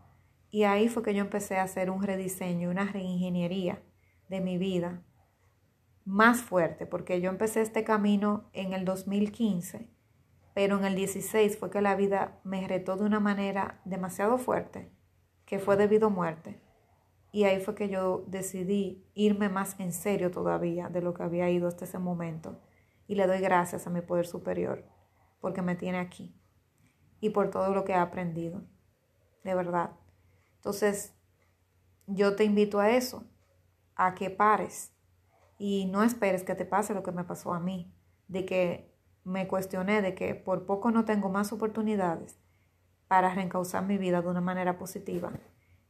Y 0.52 0.64
ahí 0.64 0.88
fue 0.88 1.04
que 1.04 1.14
yo 1.14 1.22
empecé 1.22 1.58
a 1.58 1.64
hacer 1.64 1.90
un 1.90 2.04
rediseño, 2.04 2.70
una 2.70 2.86
reingeniería 2.86 3.82
de 4.30 4.42
mi 4.42 4.58
vida 4.58 5.04
más 6.06 6.42
fuerte, 6.42 6.86
porque 6.86 7.20
yo 7.20 7.30
empecé 7.30 7.62
este 7.62 7.84
camino 7.84 8.50
en 8.54 8.74
el 8.74 8.86
2015, 8.86 9.90
pero 10.54 10.78
en 10.78 10.86
el 10.86 10.96
16 10.96 11.58
fue 11.58 11.72
que 11.72 11.82
la 11.82 11.96
vida 11.96 12.40
me 12.44 12.66
retó 12.68 12.96
de 12.96 13.04
una 13.04 13.20
manera 13.20 13.82
demasiado 13.86 14.38
fuerte, 14.38 14.92
que 15.46 15.60
fue 15.60 15.76
debido 15.76 16.08
a 16.08 16.12
muerte. 16.12 16.62
Y 17.32 17.44
ahí 17.44 17.60
fue 17.60 17.76
que 17.76 17.90
yo 17.90 18.24
decidí 18.28 19.04
irme 19.14 19.50
más 19.50 19.78
en 19.80 19.92
serio 19.92 20.32
todavía 20.32 20.88
de 20.88 21.02
lo 21.02 21.14
que 21.14 21.24
había 21.24 21.50
ido 21.50 21.68
hasta 21.68 21.84
ese 21.84 22.00
momento. 22.00 22.62
Y 23.08 23.16
le 23.16 23.28
doy 23.28 23.40
gracias 23.40 23.88
a 23.88 23.90
mi 23.90 24.00
poder 24.02 24.26
superior, 24.26 24.86
porque 25.40 25.62
me 25.62 25.76
tiene 25.76 26.00
aquí 26.00 26.36
y 27.20 27.30
por 27.30 27.50
todo 27.50 27.74
lo 27.74 27.86
que 27.86 27.94
he 27.94 27.96
aprendido, 27.96 28.64
de 29.44 29.56
verdad. 29.56 29.92
Entonces, 30.58 31.16
yo 32.08 32.36
te 32.36 32.44
invito 32.44 32.80
a 32.80 32.92
eso, 32.92 33.24
a 33.96 34.16
que 34.16 34.30
pares 34.30 34.94
y 35.58 35.86
no 35.86 36.04
esperes 36.04 36.44
que 36.44 36.56
te 36.56 36.66
pase 36.66 36.94
lo 36.94 37.04
que 37.04 37.12
me 37.12 37.24
pasó 37.24 37.54
a 37.54 37.60
mí, 37.60 37.94
de 38.28 38.46
que 38.46 38.96
me 39.24 39.48
cuestioné 39.48 40.02
de 40.02 40.14
que 40.14 40.36
por 40.36 40.66
poco 40.66 40.92
no 40.92 41.06
tengo 41.06 41.30
más 41.30 41.52
oportunidades 41.52 42.40
para 43.08 43.34
reencauzar 43.34 43.86
mi 43.86 43.98
vida 43.98 44.22
de 44.22 44.28
una 44.28 44.42
manera 44.42 44.78
positiva. 44.78 45.32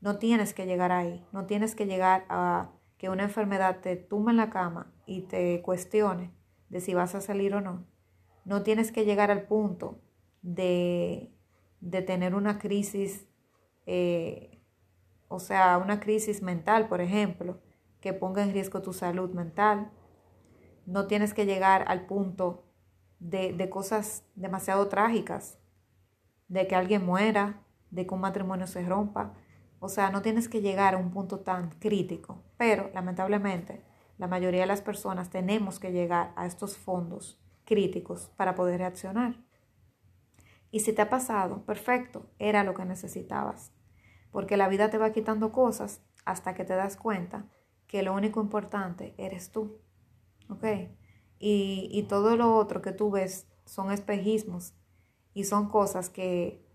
No 0.01 0.17
tienes 0.19 0.53
que 0.53 0.65
llegar 0.65 0.91
ahí, 0.91 1.25
no 1.31 1.45
tienes 1.45 1.75
que 1.75 1.85
llegar 1.85 2.25
a 2.29 2.71
que 2.97 3.09
una 3.09 3.23
enfermedad 3.23 3.81
te 3.81 3.95
tumba 3.95 4.31
en 4.31 4.37
la 4.37 4.49
cama 4.49 4.93
y 5.05 5.23
te 5.23 5.61
cuestione 5.61 6.31
de 6.69 6.79
si 6.79 6.93
vas 6.93 7.15
a 7.15 7.21
salir 7.21 7.53
o 7.55 7.61
no. 7.61 7.85
No 8.45 8.63
tienes 8.63 8.91
que 8.91 9.03
llegar 9.03 9.31
al 9.31 9.43
punto 9.43 9.99
de, 10.41 11.31
de 11.81 12.01
tener 12.01 12.33
una 12.35 12.57
crisis 12.57 13.27
eh, 13.85 14.55
o 15.27 15.39
sea, 15.39 15.77
una 15.77 15.99
crisis 15.99 16.41
mental, 16.41 16.87
por 16.87 17.01
ejemplo, 17.01 17.59
que 17.99 18.13
ponga 18.13 18.43
en 18.43 18.53
riesgo 18.53 18.81
tu 18.81 18.93
salud 18.93 19.31
mental. 19.31 19.91
No 20.85 21.07
tienes 21.07 21.33
que 21.33 21.45
llegar 21.45 21.85
al 21.87 22.05
punto 22.05 22.65
de, 23.19 23.53
de 23.53 23.69
cosas 23.69 24.23
demasiado 24.35 24.87
trágicas, 24.87 25.59
de 26.47 26.67
que 26.67 26.75
alguien 26.75 27.05
muera, 27.05 27.63
de 27.89 28.05
que 28.05 28.13
un 28.13 28.21
matrimonio 28.21 28.67
se 28.67 28.83
rompa. 28.83 29.33
O 29.79 29.89
sea, 29.89 30.09
no 30.09 30.21
tienes 30.21 30.47
que 30.47 30.61
llegar 30.61 30.95
a 30.95 30.97
un 30.97 31.11
punto 31.11 31.39
tan 31.39 31.71
crítico, 31.79 32.43
pero 32.57 32.89
lamentablemente 32.93 33.83
la 34.17 34.27
mayoría 34.27 34.61
de 34.61 34.67
las 34.67 34.81
personas 34.81 35.29
tenemos 35.29 35.79
que 35.79 35.91
llegar 35.91 36.31
a 36.35 36.45
estos 36.45 36.77
fondos 36.77 37.41
críticos 37.65 38.31
para 38.37 38.55
poder 38.55 38.79
reaccionar. 38.79 39.35
Y 40.71 40.81
si 40.81 40.93
te 40.93 41.01
ha 41.01 41.09
pasado, 41.09 41.65
perfecto, 41.65 42.29
era 42.39 42.63
lo 42.63 42.73
que 42.73 42.85
necesitabas 42.85 43.71
porque 44.35 44.57
la 44.57 44.67
vida 44.67 44.89
te 44.89 44.97
va 44.97 45.13
quitando 45.13 45.53
cosas 45.53 46.01
hasta 46.25 46.55
que 46.55 46.65
te 46.65 46.75
das 46.75 46.97
cuenta 46.97 47.45
que 47.87 48.03
lo 48.03 48.13
único 48.13 48.41
importante 48.41 49.15
eres 49.17 49.49
tú. 49.49 49.79
¿Ok? 50.49 50.65
Y, 51.39 51.87
y 51.89 52.03
todo 52.03 52.35
lo 52.35 52.57
otro 52.57 52.81
que 52.81 52.91
tú 52.91 53.09
ves 53.09 53.47
son 53.63 53.93
espejismos 53.93 54.73
y 55.33 55.45
son 55.45 55.69
cosas 55.69 56.09
que 56.09 56.67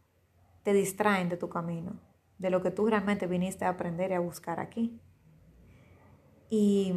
te 0.62 0.72
distraen 0.72 1.28
de 1.28 1.36
tu 1.36 1.50
camino, 1.50 2.00
de 2.38 2.48
lo 2.48 2.62
que 2.62 2.70
tú 2.70 2.86
realmente 2.86 3.26
viniste 3.26 3.66
a 3.66 3.68
aprender 3.68 4.10
y 4.10 4.14
a 4.14 4.20
buscar 4.20 4.58
aquí. 4.58 4.98
Y 6.48 6.94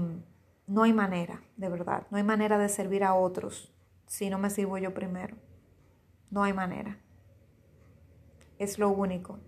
no 0.66 0.84
hay 0.84 0.94
manera, 0.94 1.44
de 1.58 1.68
verdad, 1.68 2.08
no 2.10 2.16
hay 2.16 2.24
manera 2.24 2.58
de 2.58 2.70
servir 2.70 3.04
a 3.04 3.16
otros 3.16 3.73
si 4.08 4.30
no 4.30 4.38
me 4.38 4.50
sirvo 4.50 4.78
yo 4.78 4.94
primero. 4.94 5.38
No 6.30 6.44
hay 6.44 6.54
manera. 6.54 7.00
Es 8.58 8.80
lo 8.80 8.90
único 8.90 9.40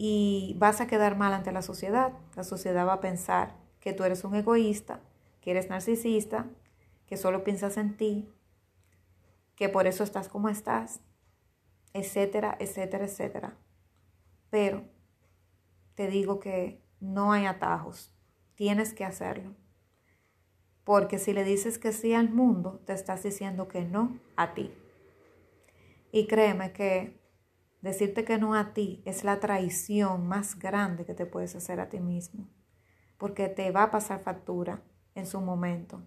y 0.00 0.54
vas 0.58 0.80
a 0.80 0.86
quedar 0.86 1.16
mal 1.16 1.32
ante 1.32 1.50
la 1.50 1.60
sociedad. 1.60 2.12
La 2.36 2.44
sociedad 2.44 2.86
va 2.86 2.94
a 2.94 3.00
pensar 3.00 3.56
que 3.80 3.92
tú 3.92 4.04
eres 4.04 4.22
un 4.22 4.36
egoísta, 4.36 5.00
que 5.40 5.50
eres 5.50 5.68
narcisista, 5.68 6.46
que 7.06 7.16
solo 7.16 7.42
piensas 7.42 7.76
en 7.78 7.96
ti, 7.96 8.32
que 9.56 9.68
por 9.68 9.88
eso 9.88 10.04
estás 10.04 10.28
como 10.28 10.48
estás, 10.48 11.00
etcétera, 11.94 12.56
etcétera, 12.60 13.06
etcétera. 13.06 13.58
Pero 14.50 14.84
te 15.96 16.06
digo 16.06 16.38
que 16.38 16.80
no 17.00 17.32
hay 17.32 17.46
atajos, 17.46 18.14
tienes 18.54 18.94
que 18.94 19.04
hacerlo. 19.04 19.56
Porque 20.88 21.18
si 21.18 21.34
le 21.34 21.44
dices 21.44 21.76
que 21.76 21.92
sí 21.92 22.14
al 22.14 22.30
mundo, 22.30 22.80
te 22.86 22.94
estás 22.94 23.22
diciendo 23.22 23.68
que 23.68 23.84
no 23.84 24.18
a 24.36 24.54
ti. 24.54 24.72
Y 26.12 26.26
créeme 26.26 26.72
que 26.72 27.18
Decirte 27.80 28.24
que 28.24 28.38
no 28.38 28.54
a 28.54 28.72
ti 28.72 29.02
es 29.04 29.22
la 29.22 29.38
traición 29.38 30.26
más 30.26 30.58
grande 30.58 31.04
que 31.04 31.14
te 31.14 31.26
puedes 31.26 31.54
hacer 31.54 31.78
a 31.78 31.88
ti 31.88 32.00
mismo, 32.00 32.48
porque 33.18 33.48
te 33.48 33.70
va 33.70 33.84
a 33.84 33.90
pasar 33.90 34.20
factura 34.20 34.82
en 35.14 35.26
su 35.26 35.40
momento. 35.40 36.04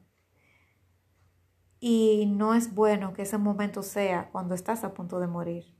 Y 1.79 2.25
no 2.27 2.53
es 2.53 2.75
bueno 2.75 3.13
que 3.13 3.21
ese 3.21 3.37
momento 3.37 3.83
sea 3.83 4.29
cuando 4.31 4.53
estás 4.53 4.83
a 4.83 4.93
punto 4.93 5.19
de 5.19 5.27
morir, 5.27 5.73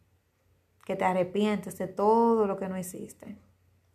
que 0.85 0.95
te 0.95 1.03
arrepientes 1.03 1.77
de 1.77 1.87
todo 1.87 2.47
lo 2.47 2.57
que 2.57 2.69
no 2.69 2.77
hiciste 2.77 3.37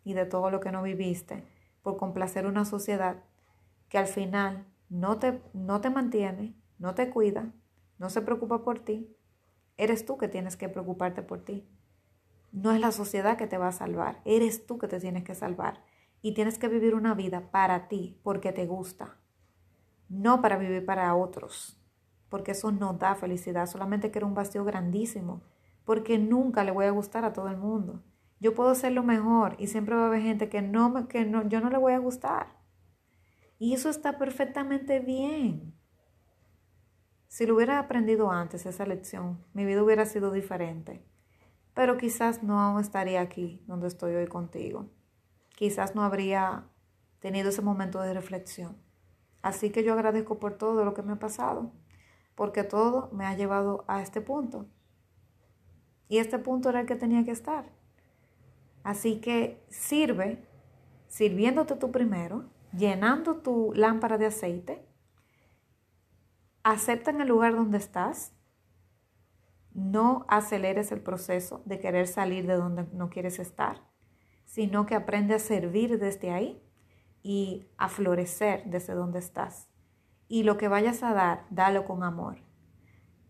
y 0.04 0.12
de 0.12 0.26
todo 0.26 0.50
lo 0.50 0.60
que 0.60 0.72
no 0.72 0.82
viviste 0.82 1.44
por 1.82 1.96
complacer 1.96 2.46
una 2.46 2.64
sociedad 2.64 3.24
que 3.88 3.98
al 3.98 4.06
final 4.06 4.66
no 4.88 5.18
te, 5.18 5.42
no 5.52 5.80
te 5.80 5.90
mantiene, 5.90 6.56
no 6.78 6.94
te 6.94 7.10
cuida, 7.10 7.52
no 7.98 8.10
se 8.10 8.22
preocupa 8.22 8.62
por 8.62 8.78
ti. 8.78 9.14
Eres 9.76 10.06
tú 10.06 10.16
que 10.16 10.28
tienes 10.28 10.56
que 10.56 10.68
preocuparte 10.68 11.22
por 11.22 11.44
ti. 11.44 11.68
No 12.52 12.70
es 12.70 12.80
la 12.80 12.92
sociedad 12.92 13.36
que 13.36 13.46
te 13.46 13.58
va 13.58 13.68
a 13.68 13.72
salvar, 13.72 14.20
eres 14.24 14.66
tú 14.66 14.78
que 14.78 14.88
te 14.88 15.00
tienes 15.00 15.24
que 15.24 15.34
salvar. 15.34 15.82
Y 16.22 16.34
tienes 16.34 16.58
que 16.58 16.68
vivir 16.68 16.94
una 16.94 17.14
vida 17.14 17.50
para 17.50 17.88
ti, 17.88 18.18
porque 18.22 18.52
te 18.52 18.66
gusta. 18.66 19.16
No 20.08 20.40
para 20.40 20.56
vivir 20.56 20.84
para 20.84 21.14
otros, 21.14 21.78
porque 22.28 22.52
eso 22.52 22.72
no 22.72 22.94
da 22.94 23.14
felicidad, 23.14 23.66
solamente 23.66 24.10
que 24.10 24.18
era 24.18 24.26
un 24.26 24.34
vacío 24.34 24.64
grandísimo, 24.64 25.42
porque 25.84 26.18
nunca 26.18 26.64
le 26.64 26.72
voy 26.72 26.86
a 26.86 26.90
gustar 26.90 27.24
a 27.24 27.32
todo 27.32 27.48
el 27.48 27.56
mundo. 27.56 28.02
Yo 28.40 28.54
puedo 28.54 28.74
ser 28.74 28.92
lo 28.92 29.02
mejor 29.02 29.56
y 29.58 29.68
siempre 29.68 29.94
va 29.94 30.04
a 30.04 30.06
haber 30.06 30.22
gente 30.22 30.48
que 30.48 30.62
no, 30.62 31.08
que 31.08 31.24
no, 31.24 31.48
yo 31.48 31.60
no 31.60 31.70
le 31.70 31.78
voy 31.78 31.92
a 31.92 31.98
gustar. 31.98 32.56
Y 33.58 33.74
eso 33.74 33.88
está 33.88 34.18
perfectamente 34.18 35.00
bien. 35.00 35.74
Si 37.28 37.46
lo 37.46 37.56
hubiera 37.56 37.78
aprendido 37.78 38.30
antes 38.30 38.66
esa 38.66 38.86
lección, 38.86 39.44
mi 39.52 39.64
vida 39.64 39.82
hubiera 39.82 40.06
sido 40.06 40.30
diferente 40.32 41.04
pero 41.76 41.98
quizás 41.98 42.42
no 42.42 42.80
estaría 42.80 43.20
aquí 43.20 43.62
donde 43.66 43.88
estoy 43.88 44.14
hoy 44.14 44.26
contigo. 44.28 44.86
Quizás 45.56 45.94
no 45.94 46.02
habría 46.02 46.64
tenido 47.20 47.50
ese 47.50 47.60
momento 47.60 48.00
de 48.00 48.14
reflexión. 48.14 48.78
Así 49.42 49.68
que 49.68 49.84
yo 49.84 49.92
agradezco 49.92 50.38
por 50.38 50.54
todo 50.56 50.86
lo 50.86 50.94
que 50.94 51.02
me 51.02 51.12
ha 51.12 51.18
pasado, 51.18 51.72
porque 52.34 52.64
todo 52.64 53.10
me 53.12 53.26
ha 53.26 53.36
llevado 53.36 53.84
a 53.88 54.00
este 54.00 54.22
punto. 54.22 54.64
Y 56.08 56.16
este 56.16 56.38
punto 56.38 56.70
era 56.70 56.80
el 56.80 56.86
que 56.86 56.96
tenía 56.96 57.26
que 57.26 57.32
estar. 57.32 57.70
Así 58.82 59.20
que 59.20 59.62
sirve, 59.68 60.48
sirviéndote 61.08 61.76
tú 61.76 61.92
primero, 61.92 62.46
llenando 62.76 63.36
tu 63.38 63.72
lámpara 63.74 64.18
de 64.18 64.26
aceite, 64.26 64.86
acepta 66.62 67.10
en 67.10 67.20
el 67.20 67.28
lugar 67.28 67.54
donde 67.54 67.78
estás, 67.78 68.32
no 69.72 70.24
aceleres 70.28 70.90
el 70.90 71.00
proceso 71.00 71.62
de 71.64 71.78
querer 71.78 72.06
salir 72.06 72.46
de 72.46 72.54
donde 72.54 72.86
no 72.92 73.10
quieres 73.10 73.38
estar, 73.38 73.82
sino 74.44 74.86
que 74.86 74.94
aprende 74.94 75.34
a 75.34 75.38
servir 75.38 75.98
desde 75.98 76.30
ahí 76.30 76.62
y 77.22 77.66
a 77.76 77.88
florecer 77.88 78.64
desde 78.66 78.94
donde 78.94 79.18
estás. 79.18 79.68
Y 80.28 80.42
lo 80.44 80.56
que 80.56 80.68
vayas 80.68 81.02
a 81.02 81.12
dar, 81.12 81.46
dalo 81.50 81.84
con 81.84 82.02
amor. 82.02 82.38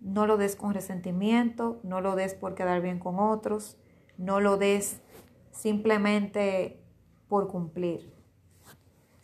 No 0.00 0.26
lo 0.26 0.36
des 0.36 0.56
con 0.56 0.72
resentimiento, 0.72 1.80
no 1.82 2.00
lo 2.00 2.14
des 2.14 2.34
por 2.34 2.54
quedar 2.54 2.80
bien 2.80 2.98
con 2.98 3.18
otros, 3.18 3.76
no 4.16 4.40
lo 4.40 4.56
des 4.56 5.02
simplemente 5.50 6.82
por 7.28 7.48
cumplir. 7.48 8.15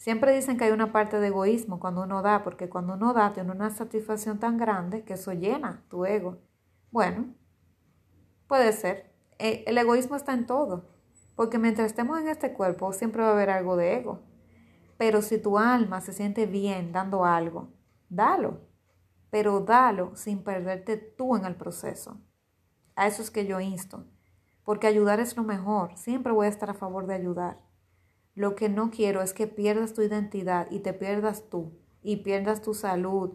Siempre 0.03 0.35
dicen 0.35 0.59
que 0.59 0.65
hay 0.65 0.73
una 0.73 0.91
parte 0.91 1.21
de 1.21 1.29
egoísmo 1.29 1.79
cuando 1.79 2.03
uno 2.03 2.23
da, 2.23 2.43
porque 2.43 2.69
cuando 2.69 2.95
uno 2.95 3.15
da 3.15 3.33
tiene 3.33 3.53
una 3.53 3.71
satisfacción 3.71 4.41
tan 4.41 4.59
grande 4.59 5.05
que 5.05 5.13
eso 5.13 5.33
llena 5.33 5.85
tu 5.89 6.05
ego 6.05 6.39
bueno, 6.91 7.37
puede 8.49 8.73
ser. 8.73 9.15
E, 9.39 9.63
el 9.65 9.79
egoísmo 9.79 10.17
está 10.17 10.35
en 10.35 10.45
todo, 10.45 10.89
porque 11.37 11.57
mientras 11.57 11.87
estemos 11.87 12.19
en 12.19 12.27
este 12.27 12.53
cuerpo 12.53 12.93
siempre 12.93 13.23
va 13.23 13.29
a 13.29 13.33
haber 13.35 13.49
algo 13.51 13.77
de 13.77 13.95
ego. 13.95 14.19
Pero 14.99 15.23
si 15.23 15.39
tu 15.39 15.57
alma 15.57 16.01
se 16.01 16.13
siente 16.13 16.47
bien 16.47 16.91
dando 16.91 17.25
algo, 17.25 17.69
dalo, 18.09 18.59
pero 19.31 19.61
dalo 19.61 20.17
sin 20.17 20.43
perderte 20.43 20.97
tú 20.97 21.37
en 21.37 21.45
el 21.45 21.55
proceso. 21.55 22.21
A 22.97 23.07
eso 23.07 23.23
es 23.23 23.31
que 23.31 23.47
yo 23.47 23.61
insto, 23.61 24.05
porque 24.65 24.89
ayudar 24.89 25.21
es 25.21 25.37
lo 25.37 25.45
mejor. 25.45 25.97
Siempre 25.97 26.33
voy 26.33 26.47
a 26.47 26.51
estar 26.51 26.71
a 26.71 26.75
favor 26.75 27.07
de 27.07 27.15
ayudar. 27.15 27.61
Lo 28.35 28.55
que 28.55 28.69
no 28.69 28.91
quiero 28.91 29.21
es 29.21 29.35
que 29.35 29.47
pierdas 29.47 29.93
tu 29.93 30.01
identidad 30.03 30.67
y 30.71 30.81
te 30.81 30.95
pierdas 30.95 31.51
tú 31.51 31.73
y 32.03 32.17
pierdas 32.19 32.63
tu 32.63 32.73
salud 32.73 33.35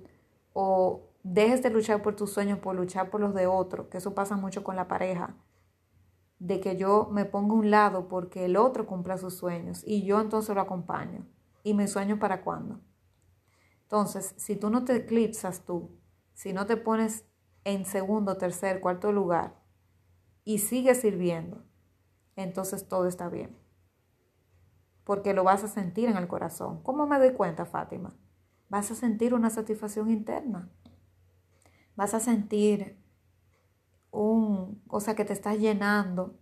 o 0.54 1.10
dejes 1.22 1.62
de 1.62 1.70
luchar 1.70 2.02
por 2.02 2.16
tus 2.16 2.32
sueños 2.32 2.60
por 2.60 2.76
luchar 2.76 3.12
por 3.12 3.22
los 3.22 3.36
de 3.36 3.46
otro, 3.46 3.90
que 3.90 4.00
eso 4.00 4.16
pasa 4.16 4.38
mucho 4.38 4.64
con 4.64 4.76
la 4.76 4.88
pareja, 4.88 5.36
de 6.40 6.60
que 6.60 6.78
yo 6.78 7.10
me 7.12 7.26
pongo 7.26 7.56
a 7.56 7.60
un 7.60 7.70
lado 7.70 8.08
porque 8.08 8.46
el 8.46 8.58
otro 8.58 8.88
cumpla 8.88 9.18
sus 9.18 9.36
sueños 9.36 9.84
y 9.86 10.04
yo 10.04 10.20
entonces 10.20 10.56
lo 10.56 10.62
acompaño. 10.62 11.28
¿Y 11.64 11.74
mi 11.74 11.88
sueño 11.88 12.18
para 12.18 12.42
cuándo? 12.42 12.80
Entonces, 13.84 14.34
si 14.38 14.56
tú 14.56 14.70
no 14.70 14.84
te 14.84 14.96
eclipsas 14.96 15.66
tú, 15.66 15.92
si 16.34 16.54
no 16.54 16.66
te 16.66 16.78
pones 16.78 17.26
en 17.66 17.86
segundo, 17.86 18.38
tercer, 18.38 18.80
cuarto 18.80 19.12
lugar 19.12 19.60
y 20.44 20.60
sigues 20.60 21.02
sirviendo, 21.02 21.64
entonces 22.36 22.88
todo 22.88 23.08
está 23.08 23.28
bien 23.30 23.67
porque 25.08 25.34
lo 25.34 25.46
vas 25.46 25.64
a 25.64 25.70
sentir 25.70 26.10
en 26.10 26.18
el 26.18 26.28
corazón. 26.28 26.82
¿Cómo 26.84 27.08
me 27.08 27.18
doy 27.18 27.32
cuenta, 27.32 27.66
Fátima? 27.66 28.14
Vas 28.68 28.92
a 28.92 28.96
sentir 28.96 29.34
una 29.34 29.50
satisfacción 29.50 30.12
interna. 30.12 30.70
Vas 31.96 32.14
a 32.14 32.20
sentir 32.20 33.02
un, 34.12 34.82
cosa 34.86 35.16
que 35.16 35.24
te 35.24 35.32
está 35.32 35.56
llenando. 35.56 36.38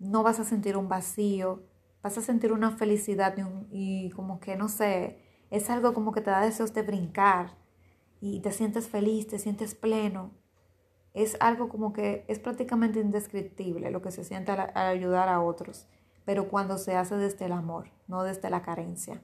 No 0.00 0.24
vas 0.24 0.40
a 0.40 0.44
sentir 0.44 0.76
un 0.76 0.88
vacío. 0.88 1.62
Vas 2.02 2.18
a 2.18 2.20
sentir 2.20 2.52
una 2.52 2.72
felicidad 2.72 3.36
y 3.70 4.10
como 4.10 4.40
que, 4.40 4.56
no 4.56 4.68
sé, 4.68 5.22
es 5.50 5.70
algo 5.70 5.94
como 5.94 6.10
que 6.10 6.20
te 6.20 6.30
da 6.30 6.40
deseos 6.40 6.74
de 6.74 6.82
brincar 6.82 7.58
y 8.20 8.40
te 8.40 8.50
sientes 8.50 8.88
feliz, 8.88 9.28
te 9.28 9.38
sientes 9.38 9.76
pleno. 9.76 10.32
Es 11.14 11.36
algo 11.38 11.68
como 11.68 11.92
que 11.92 12.24
es 12.26 12.40
prácticamente 12.40 12.98
indescriptible 12.98 13.92
lo 13.92 14.02
que 14.02 14.10
se 14.10 14.24
siente 14.24 14.50
al 14.50 14.74
ayudar 14.74 15.28
a 15.28 15.40
otros 15.40 15.86
pero 16.30 16.48
cuando 16.48 16.78
se 16.78 16.94
hace 16.94 17.16
desde 17.16 17.46
el 17.46 17.50
amor, 17.50 17.90
no 18.06 18.22
desde 18.22 18.50
la 18.50 18.62
carencia. 18.62 19.20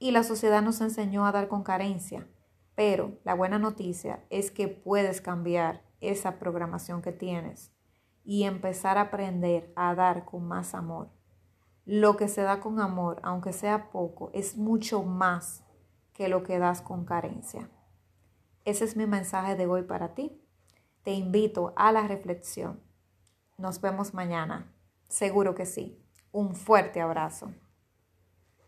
Y 0.00 0.10
la 0.10 0.24
sociedad 0.24 0.62
nos 0.62 0.80
enseñó 0.80 1.26
a 1.26 1.30
dar 1.30 1.46
con 1.46 1.62
carencia, 1.62 2.26
pero 2.74 3.20
la 3.22 3.34
buena 3.34 3.60
noticia 3.60 4.24
es 4.30 4.50
que 4.50 4.66
puedes 4.66 5.20
cambiar 5.20 5.84
esa 6.00 6.40
programación 6.40 7.02
que 7.02 7.12
tienes 7.12 7.70
y 8.24 8.42
empezar 8.42 8.98
a 8.98 9.02
aprender 9.02 9.72
a 9.76 9.94
dar 9.94 10.24
con 10.24 10.48
más 10.48 10.74
amor. 10.74 11.08
Lo 11.84 12.16
que 12.16 12.26
se 12.26 12.42
da 12.42 12.58
con 12.58 12.80
amor, 12.80 13.20
aunque 13.22 13.52
sea 13.52 13.92
poco, 13.92 14.32
es 14.34 14.56
mucho 14.56 15.04
más 15.04 15.62
que 16.14 16.26
lo 16.26 16.42
que 16.42 16.58
das 16.58 16.82
con 16.82 17.04
carencia. 17.04 17.70
Ese 18.64 18.86
es 18.86 18.96
mi 18.96 19.06
mensaje 19.06 19.54
de 19.54 19.68
hoy 19.68 19.82
para 19.82 20.16
ti. 20.16 20.42
Te 21.04 21.12
invito 21.12 21.72
a 21.76 21.92
la 21.92 22.08
reflexión. 22.08 22.80
Nos 23.56 23.80
vemos 23.80 24.14
mañana. 24.14 24.74
Seguro 25.06 25.54
que 25.54 25.64
sí. 25.64 26.03
Un 26.34 26.56
fuerte 26.56 27.00
abrazo. 27.00 27.54